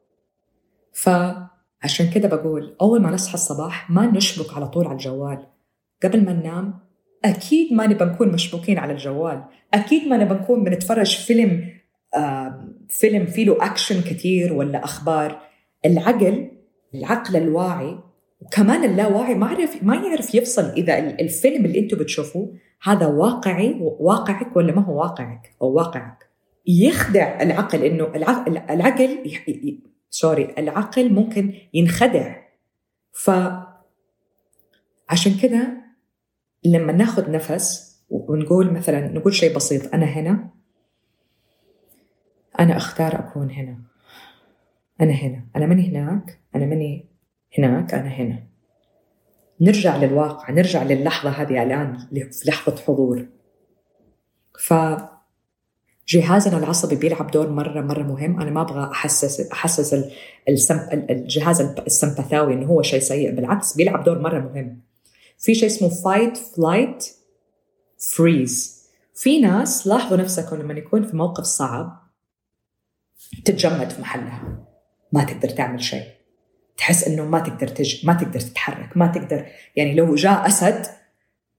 فعشان 0.93 2.09
كده 2.13 2.27
بقول 2.27 2.75
أول 2.81 3.01
ما 3.01 3.11
نصحى 3.11 3.33
الصباح 3.33 3.89
ما 3.89 4.05
نشبك 4.05 4.53
على 4.53 4.67
طول 4.67 4.85
على 4.85 4.93
الجوال. 4.93 5.47
قبل 6.03 6.25
ما 6.25 6.33
ننام 6.33 6.79
أكيد 7.25 7.73
ما 7.73 7.87
نبى 7.87 8.05
نكون 8.05 8.31
مشبوكين 8.31 8.77
على 8.79 8.93
الجوال. 8.93 9.43
أكيد 9.73 10.07
ما 10.07 10.17
نبى 10.17 10.33
نكون 10.33 10.63
بنتفرج 10.63 11.17
فيلم 11.17 11.69
فيلم 12.89 13.25
فيه 13.25 13.45
له 13.45 13.65
اكشن 13.65 14.01
كثير 14.01 14.53
ولا 14.53 14.83
أخبار. 14.83 15.41
العقل 15.85 16.51
العقل 16.93 17.35
الواعي 17.35 17.99
وكمان 18.41 18.83
اللاواعي 18.83 19.35
ما 19.35 19.51
يعرف 19.51 19.83
ما 19.83 19.95
يعرف 19.95 20.35
يفصل 20.35 20.69
إذا 20.69 20.99
الفيلم 20.99 21.65
اللي 21.65 21.79
أنتم 21.79 21.97
بتشوفوه 21.97 22.53
هذا 22.85 23.07
واقعي 23.07 23.79
واقعك 23.81 24.55
ولا 24.55 24.75
ما 24.75 24.81
هو 24.81 24.99
واقعك؟ 24.99 25.55
أو 25.61 25.73
واقعك. 25.73 26.29
يخدع 26.67 27.41
العقل 27.41 27.83
إنه 27.83 28.03
العقل, 28.15 28.57
العقل 28.57 29.31
سوري 30.09 30.53
العقل 30.57 31.13
ممكن 31.13 31.53
ينخدع. 31.73 32.35
ف 33.11 33.31
عشان 35.09 35.37
كده 35.41 35.67
لما 36.65 36.91
ناخذ 36.91 37.31
نفس 37.31 37.95
ونقول 38.09 38.73
مثلا 38.73 39.07
نقول 39.07 39.33
شيء 39.33 39.55
بسيط 39.55 39.93
أنا 39.93 40.05
هنا 40.05 40.49
أنا 42.59 42.77
أختار 42.77 43.19
أكون 43.19 43.51
هنا. 43.51 43.81
أنا 45.01 45.11
هنا. 45.11 45.45
أنا 45.55 45.65
ماني 45.65 45.89
هناك 45.89 46.39
أنا 46.55 46.65
ماني 46.65 47.05
هناك 47.57 47.93
أنا 47.93 48.07
هنا. 48.07 48.54
نرجع 49.61 49.97
للواقع 49.97 50.51
نرجع 50.51 50.83
للحظة 50.83 51.29
هذه 51.29 51.63
الآن 51.63 51.97
في 52.09 52.49
لحظة 52.49 52.75
حضور. 52.75 53.25
ف 54.59 54.73
جهازنا 56.07 56.57
العصبي 56.57 56.95
بيلعب 56.95 57.31
دور 57.31 57.49
مرة 57.49 57.81
مرة 57.81 58.03
مهم. 58.03 58.41
أنا 58.41 58.51
ما 58.51 58.61
أبغى 58.61 58.91
أحسس 58.91 59.51
أحسس 59.51 60.05
الجهاز 61.09 61.61
السمبثاوي 61.61 62.53
إنه 62.53 62.65
هو 62.65 62.81
شيء 62.81 62.99
سيء. 62.99 63.31
بالعكس 63.35 63.75
بيلعب 63.75 64.03
دور 64.03 64.19
مرة 64.19 64.39
مهم. 64.39 64.81
في 65.37 65.55
شيء 65.55 65.69
اسمه 65.69 65.89
fight, 65.89 66.37
flight, 66.37 67.05
freeze 67.97 68.85
في 69.13 69.39
ناس 69.39 69.87
لاحظوا 69.87 70.17
نفسكم 70.17 70.55
لما 70.55 70.73
يكون 70.73 71.03
في 71.07 71.15
موقف 71.15 71.43
صعب 71.43 72.03
تتجمد 73.45 73.89
في 73.89 74.01
محلها. 74.01 74.65
ما 75.11 75.23
تقدر 75.23 75.49
تعمل 75.49 75.83
شيء. 75.83 76.03
تحس 76.77 77.07
إنه 77.07 77.25
ما 77.25 77.39
تقدر 77.39 77.67
تج... 77.67 78.05
ما 78.05 78.13
تقدر 78.13 78.39
تتحرك 78.39 78.97
ما 78.97 79.07
تقدر. 79.07 79.45
يعني 79.75 79.95
لو 79.95 80.15
جاء 80.15 80.47
أسد 80.47 80.85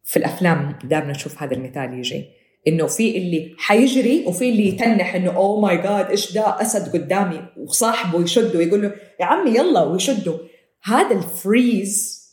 في 0.05 0.17
الأفلام 0.17 0.79
دائما 0.85 1.11
نشوف 1.11 1.43
هذا 1.43 1.55
المثال 1.55 1.99
يجي 1.99 2.25
إنه 2.69 2.87
في 2.87 3.19
اللي 3.19 3.55
حيجري 3.59 4.25
وفي 4.27 4.49
اللي 4.49 4.69
يتنح 4.69 5.15
إنه 5.15 5.37
oh 5.37 5.61
my 5.61 5.77
God 5.77 6.11
إيش 6.11 6.33
ده 6.33 6.63
أسد 6.63 6.93
قدامي 6.93 7.43
وصاحبه 7.57 8.23
يشده 8.23 8.59
ويقول 8.59 8.83
له 8.83 8.95
يا 9.21 9.25
عمي 9.25 9.51
يلا 9.51 9.83
ويشده. 9.83 10.39
هذا 10.83 11.17
ال 11.17 11.32
freeze 11.32 12.27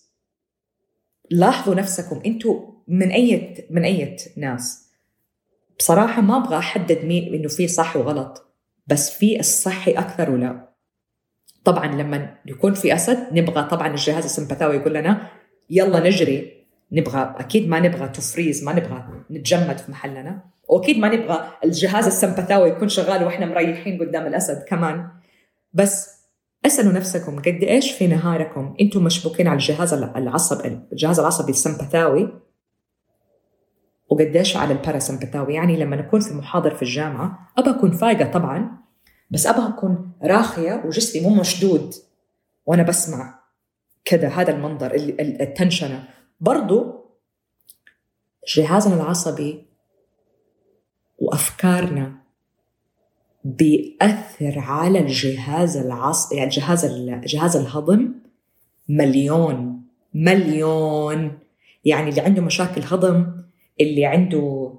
لاحظوا 1.31 1.75
نفسكم 1.75 2.21
أنتم 2.25 2.73
من 2.87 3.11
أي 3.11 3.55
من 3.69 3.83
أي 3.83 4.17
ناس. 4.37 4.89
بصراحة 5.79 6.21
ما 6.21 6.37
أبغى 6.37 6.57
أحدد 6.57 7.05
مين 7.05 7.33
إنه 7.33 7.47
في 7.47 7.67
صح 7.67 7.95
وغلط 7.95 8.55
بس 8.87 9.09
في 9.09 9.39
الصحي 9.39 9.91
أكثر 9.91 10.31
ولا. 10.31 10.72
طبعا 11.65 11.87
لما 11.87 12.35
يكون 12.45 12.73
في 12.73 12.95
أسد 12.95 13.17
نبغى 13.31 13.63
طبعا 13.63 13.87
الجهاز 13.87 14.23
السمبثاوي 14.23 14.75
يقول 14.75 14.93
لنا 14.93 15.27
يلا 15.69 15.99
نجري 15.99 16.63
نبغى 16.91 17.35
أكيد 17.37 17.69
ما 17.69 17.79
نبغى 17.79 18.07
تفريز 18.07 18.63
ما 18.63 18.73
نبغى 18.73 19.03
نتجمد 19.31 19.77
في 19.77 19.91
محلنا. 19.91 20.43
وأكيد 20.69 20.99
ما 20.99 21.15
نبغى 21.15 21.47
الجهاز 21.63 22.05
السمبثاوي 22.05 22.69
يكون 22.69 22.89
شغال 22.89 23.23
وإحنا 23.23 23.45
مريحين 23.45 24.01
قدام 24.01 24.27
الأسد 24.27 24.63
كمان. 24.63 25.07
بس 25.73 26.23
اسألوا 26.65 26.93
نفسكم 26.93 27.39
قد 27.39 27.63
إيش 27.63 27.91
في 27.91 28.07
نهاركم؟ 28.07 28.75
أنتم 28.81 29.03
مشبوكين 29.03 29.47
على 29.47 29.55
الجهاز 29.55 29.93
العصبي 29.93 30.79
الجهاز 30.91 31.19
العصبي 31.19 31.51
السمبثاوي 31.51 32.29
وقديش 34.09 34.57
على 34.57 34.73
الباراسمبثاوي 34.73 35.53
يعني 35.53 35.77
لما 35.77 35.95
نكون 35.95 36.19
في 36.19 36.33
محاضر 36.33 36.75
في 36.75 36.81
الجامعة 36.81 37.53
أبى 37.57 37.69
أكون 37.69 37.91
فايقة 37.91 38.31
طبعا. 38.31 38.82
بس 39.33 39.47
أبى 39.47 39.67
أكون 39.67 40.11
راخية 40.23 40.83
وجسمي 40.85 41.21
مو 41.21 41.29
مشدود. 41.29 41.93
وأنا 42.65 42.83
بسمع 42.83 43.39
كذا 44.05 44.27
هذا 44.27 44.51
المنظر 44.51 44.93
التنشنة. 45.19 46.07
برضو 46.39 47.05
جهازنا 48.55 48.95
العصبي 48.95 49.65
وأفكارنا 51.19 52.15
بيأثر 53.43 54.59
على 54.59 54.99
الجهاز 54.99 55.77
العصبي 55.77 56.35
يعني 56.35 56.49
جهاز 56.49 56.85
جهاز 57.25 57.55
الهضم 57.55 58.13
مليون 58.89 59.83
مليون. 60.13 61.39
يعني 61.85 62.09
اللي 62.09 62.21
عنده 62.21 62.41
مشاكل 62.41 62.81
هضم 62.81 63.43
اللي 63.81 64.05
عنده 64.05 64.73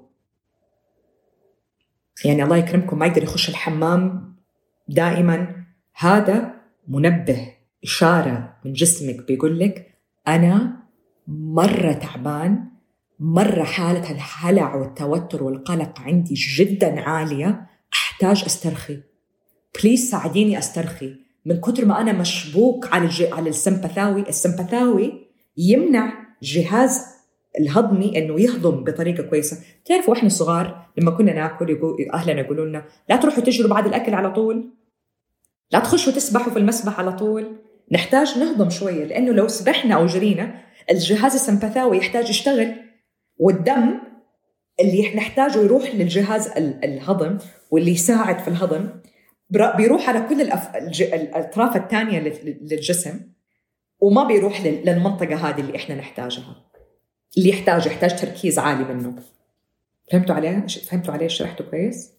يعني 2.25 2.43
الله 2.43 2.57
يكرمكم 2.57 2.99
ما 2.99 3.05
يقدر 3.05 3.23
يخش 3.23 3.49
الحمام 3.49 4.34
دائما 4.87 5.55
هذا 5.95 6.53
منبه 6.87 7.53
إشارة 7.83 8.53
من 8.65 8.73
جسمك 8.73 9.27
بيقول 9.27 9.59
لك 9.59 9.87
أنا 10.27 10.77
مرة 11.27 11.91
تعبان 11.91 12.65
مرة 13.19 13.63
حالة 13.63 14.11
الهلع 14.11 14.75
والتوتر 14.75 15.43
والقلق 15.43 15.99
عندي 15.99 16.33
جدا 16.33 17.01
عالية 17.01 17.65
أحتاج 17.93 18.43
أسترخي. 18.45 18.99
بليز 19.81 20.09
ساعديني 20.09 20.57
أسترخي. 20.57 21.15
من 21.45 21.61
كثر 21.61 21.85
ما 21.85 22.01
أنا 22.01 22.13
مشبوك 22.13 22.93
على 22.93 23.05
الج... 23.05 23.23
على 23.23 23.49
السمبثاوي 23.49 24.21
السمبثاوي 24.29 25.27
يمنع 25.57 26.13
جهاز 26.43 27.01
الهضمي 27.59 28.17
إنه 28.17 28.41
يهضم 28.41 28.83
بطريقة 28.83 29.23
كويسة، 29.23 29.57
تعرفوا 29.85 30.13
إحنا 30.13 30.29
صغار 30.29 30.85
لما 30.97 31.11
كنا 31.11 31.33
ناكل 31.33 31.69
يقول 31.69 32.09
أهلنا 32.13 32.41
يقولوا 32.41 32.65
لنا 32.65 32.85
لا 33.09 33.15
تروحوا 33.15 33.43
تجروا 33.43 33.69
بعد 33.69 33.85
الأكل 33.85 34.13
على 34.13 34.31
طول. 34.31 34.69
لا 35.71 35.79
تخشوا 35.79 36.13
تسبحوا 36.13 36.53
في 36.53 36.59
المسبح 36.59 36.99
على 36.99 37.11
طول. 37.13 37.61
نحتاج 37.91 38.37
نهضم 38.37 38.69
شوية 38.69 39.05
لأنه 39.05 39.31
لو 39.31 39.47
سبحنا 39.47 39.95
أو 39.95 40.05
جرينا 40.05 40.61
الجهاز 40.91 41.33
السمبثاوي 41.33 41.97
يحتاج 41.97 42.29
يشتغل. 42.29 42.75
والدم 43.37 43.99
اللي 44.79 45.15
نحتاجه 45.15 45.57
يروح 45.57 45.95
للجهاز 45.95 46.47
الهضم 46.57 47.37
واللي 47.71 47.91
يساعد 47.91 48.39
في 48.39 48.47
الهضم. 48.47 48.89
بيروح 49.49 50.09
على 50.09 50.21
كل 50.21 50.41
الأف... 50.41 50.75
الأطراف 51.01 51.75
الثانية 51.75 52.19
للجسم. 52.43 53.19
وما 53.99 54.23
بيروح 54.23 54.61
للمنطقة 54.61 55.35
هذه 55.35 55.59
اللي 55.59 55.75
إحنا 55.75 55.95
نحتاجها. 55.95 56.55
اللي 57.37 57.49
يحتاج 57.49 57.85
يحتاج 57.85 58.21
تركيز 58.21 58.59
عالي 58.59 58.93
منه. 58.93 59.15
فهمتوا 60.11 60.35
عليه 60.35 60.65
فهمتوا 60.67 61.13
عليه 61.13 61.27
شرحته 61.27 61.63
كويس؟ 61.63 62.11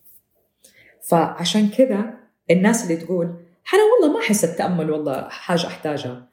فعشان 1.09 1.69
كذا 1.69 2.26
الناس 2.51 2.83
اللي 2.83 2.97
تقول 2.97 3.27
أنا 3.75 3.83
والله 3.93 4.19
ما 4.19 4.25
أحس 4.25 4.45
التامل 4.45 4.91
والله 4.91 5.29
حاجة 5.29 5.67
أحتاجها. 5.67 6.29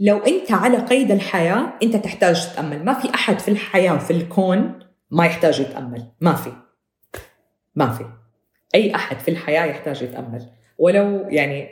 لو 0.00 0.18
أنت 0.18 0.52
على 0.52 0.78
قيد 0.78 1.10
الحياة 1.10 1.72
أنت 1.82 1.96
تحتاج 1.96 2.52
تتامل 2.52 2.84
ما 2.84 2.94
في 2.94 3.14
أحد 3.14 3.38
في 3.38 3.48
الحياة 3.48 3.94
وفي 3.94 4.10
الكون 4.10 4.78
ما 5.10 5.26
يحتاج 5.26 5.60
يتأمل. 5.60 6.06
ما 6.20 6.34
في. 6.34 6.52
ما 7.74 7.90
في. 7.90 8.04
أي 8.74 8.94
أحد 8.94 9.18
في 9.18 9.30
الحياة 9.30 9.64
يحتاج 9.64 10.02
يتأمل. 10.02 10.48
ولو 10.78 11.28
يعني 11.28 11.68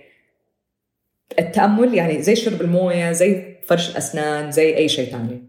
التأمل 1.38 1.94
يعني 1.94 2.22
زي 2.22 2.36
شرب 2.36 2.60
الموية 2.60 3.12
زي 3.12 3.56
فرش 3.66 3.90
الأسنان 3.90 4.50
زي 4.50 4.76
أي 4.76 4.88
شيء 4.88 5.10
ثاني 5.10 5.48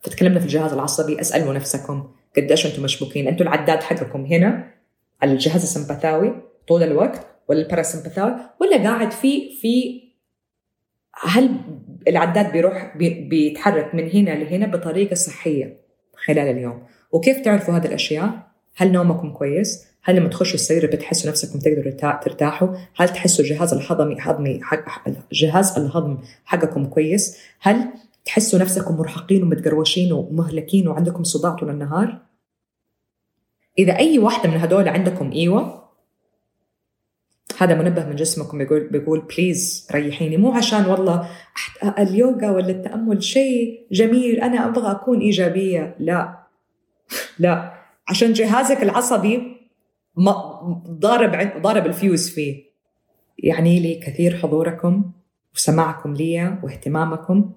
فتكلمنا 0.00 0.38
في 0.38 0.44
الجهاز 0.44 0.72
العصبي 0.72 1.20
اسألوا 1.20 1.54
نفسكم. 1.54 2.10
قديش 2.36 2.66
أنتم 2.66 2.82
مشبوكين؟ 2.82 3.28
أنتم 3.28 3.44
العداد 3.44 3.82
حقكم 3.82 4.24
هنا. 4.24 4.70
على 5.22 5.32
الجهاز 5.32 5.62
السمبثاوي 5.62 6.49
طول 6.68 6.82
الوقت 6.82 7.26
ولا 7.48 7.60
الباراسمبثاوي 7.60 8.34
ولا 8.60 8.76
قاعد 8.76 9.10
في 9.10 9.56
في 9.56 10.02
هل 11.22 11.50
العداد 12.08 12.52
بيروح 12.52 12.96
بيتحرك 12.96 13.94
من 13.94 14.10
هنا 14.10 14.30
لهنا 14.30 14.66
بطريقة 14.66 15.14
صحية 15.14 15.76
خلال 16.14 16.38
اليوم؟ 16.38 16.82
وكيف 17.12 17.40
تعرفوا 17.40 17.74
هذه 17.74 17.86
الأشياء؟ 17.86 18.50
هل 18.76 18.92
نومكم 18.92 19.32
كويس؟ 19.32 19.86
هل 20.02 20.16
لما 20.16 20.28
تخشوا 20.28 20.54
السرير 20.54 20.86
بتحسوا 20.86 21.30
نفسكم 21.30 21.58
تقدروا 21.58 22.20
ترتاحوا؟ 22.20 22.68
هل 22.96 23.08
تحسوا 23.08 23.44
الجهاز 23.44 23.74
الهضمي 23.74 24.16
هضمي 24.20 24.60
حق 24.62 25.08
جهاز 25.32 25.78
الهضم 25.78 26.18
حقكم 26.44 26.84
كويس؟ 26.84 27.38
هل 27.60 27.88
تحسوا 28.24 28.58
نفسكم 28.58 28.96
مرهقين 28.96 29.42
ومتقروشين 29.42 30.12
ومهلكين 30.12 30.88
وعندكم 30.88 31.24
صداع 31.24 31.54
طول 31.54 31.70
النهار؟ 31.70 32.18
إذا 33.78 33.96
أي 33.96 34.18
واحدة 34.18 34.50
من 34.50 34.56
هدول 34.56 34.88
عندكم 34.88 35.32
إيوه 35.32 35.79
هذا 37.60 37.74
منبه 37.74 38.04
من 38.04 38.16
جسمكم 38.16 38.58
بيقول 38.58 38.88
بيقول 38.88 39.20
please 39.20 39.88
ريحيني. 39.92 40.36
مو 40.36 40.52
عشان 40.52 40.86
والله 40.86 41.28
اليوغا 41.98 42.50
ولا 42.50 42.70
التأمل 42.70 43.22
شيء 43.22 43.86
جميل 43.92 44.40
أنا 44.40 44.66
أبغى 44.66 44.90
أكون 44.90 45.20
إيجابية. 45.20 45.96
لا. 45.98 46.38
لا. 47.38 47.72
عشان 48.08 48.32
جهازك 48.32 48.82
العصبي 48.82 49.56
ضارب 50.88 51.62
ضارب 51.62 51.86
الفيوز 51.86 52.30
فيه. 52.30 52.64
يعني 53.38 53.80
لي 53.80 53.94
كثير 53.94 54.36
حضوركم 54.36 55.12
وسماعكم 55.54 56.14
لي 56.14 56.58
واهتمامكم. 56.62 57.52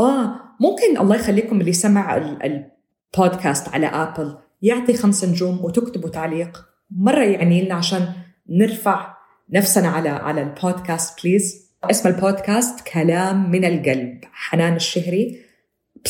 آه 0.00 0.34
ممكن 0.60 0.98
الله 1.00 1.16
يخليكم 1.16 1.60
اللي 1.60 1.72
سمع 1.72 2.16
البودكاست 2.16 3.68
على 3.68 3.86
آبل 3.86 4.36
يعطي 4.62 4.94
خمس 4.94 5.24
نجوم 5.24 5.64
وتكتبوا 5.64 6.10
تعليق. 6.10 6.66
مرة 6.90 7.24
يعني 7.24 7.62
لنا 7.62 7.74
عشان 7.74 8.08
نرفع 8.48 9.09
نفسنا 9.52 9.88
على 9.88 10.08
على 10.08 10.42
البودكاست 10.42 11.22
please 11.22 11.70
اسم 11.84 12.08
البودكاست 12.08 12.80
كلام 12.88 13.50
من 13.50 13.64
القلب 13.64 14.20
حنان 14.32 14.76
الشهري. 14.76 15.38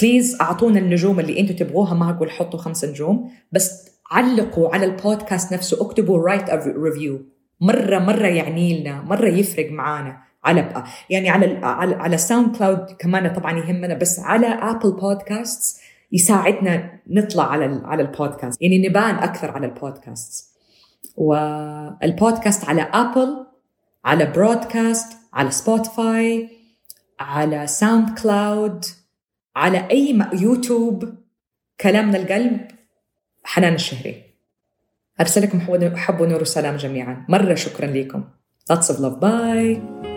Please 0.01 0.41
أعطونا 0.41 0.79
النجوم 0.79 1.21
اللي 1.21 1.41
أنتم 1.41 1.55
تبغوها 1.55 1.95
ما 1.95 2.11
أقول 2.11 2.31
حطوا 2.31 2.59
خمس 2.59 2.85
نجوم 2.85 3.31
بس 3.53 3.91
علقوا 4.11 4.75
على 4.75 4.87
البودكاست 4.87 5.53
نفسه 5.53 5.87
اكتبوا 5.87 6.19
write 6.29 6.51
review 6.51 7.21
مرة 7.61 7.99
مرة 7.99 8.27
يعني 8.27 8.81
لنا 8.81 9.03
مرة 9.03 9.29
يفرق 9.29 9.71
معانا. 9.71 10.19
على 10.45 10.63
بقى. 10.63 10.85
يعني 11.11 11.31
على 11.31 11.61
على, 11.63 11.95
على 11.95 12.19
ساوند 12.19 12.57
كلاود 12.57 12.87
كمان 12.99 13.33
طبعا 13.33 13.59
يهمنا 13.59 13.95
بس 13.95 14.19
على 14.19 14.47
ابل 14.47 14.93
بودكاست 14.93 15.81
يساعدنا 16.13 17.01
نطلع 17.09 17.45
على 17.51 17.81
على 17.85 18.03
البودكاست. 18.03 18.63
يعني 18.63 18.89
نبان 18.89 19.15
أكثر 19.15 19.51
على 19.51 19.67
البودكاست. 19.67 20.50
والبودكاست 21.17 22.65
على 22.65 22.83
أبل 22.83 23.47
على 24.05 24.27
بودكاست 24.27 25.19
على 25.33 25.51
سبوتيفاي 25.51 26.49
على 27.21 27.67
ساوند 27.67 28.19
كلاود 28.19 28.85
على 29.57 29.91
أي 29.91 30.19
يوتيوب 30.33 31.15
كلام 31.81 32.09
من 32.09 32.17
القلب 32.17 32.69
حنان 33.45 33.75
الشهري 33.75 34.23
أرسلكم 35.21 35.61
حب 35.97 36.21
ونور 36.21 36.43
وسلام 36.43 36.77
جميعا 36.77 37.27
مرة 37.29 37.55
شكرا 37.55 37.87
لكم 37.87 38.25
Lots 38.71 38.89
of 38.89 39.01
love. 39.01 39.19
Bye. 39.19 40.10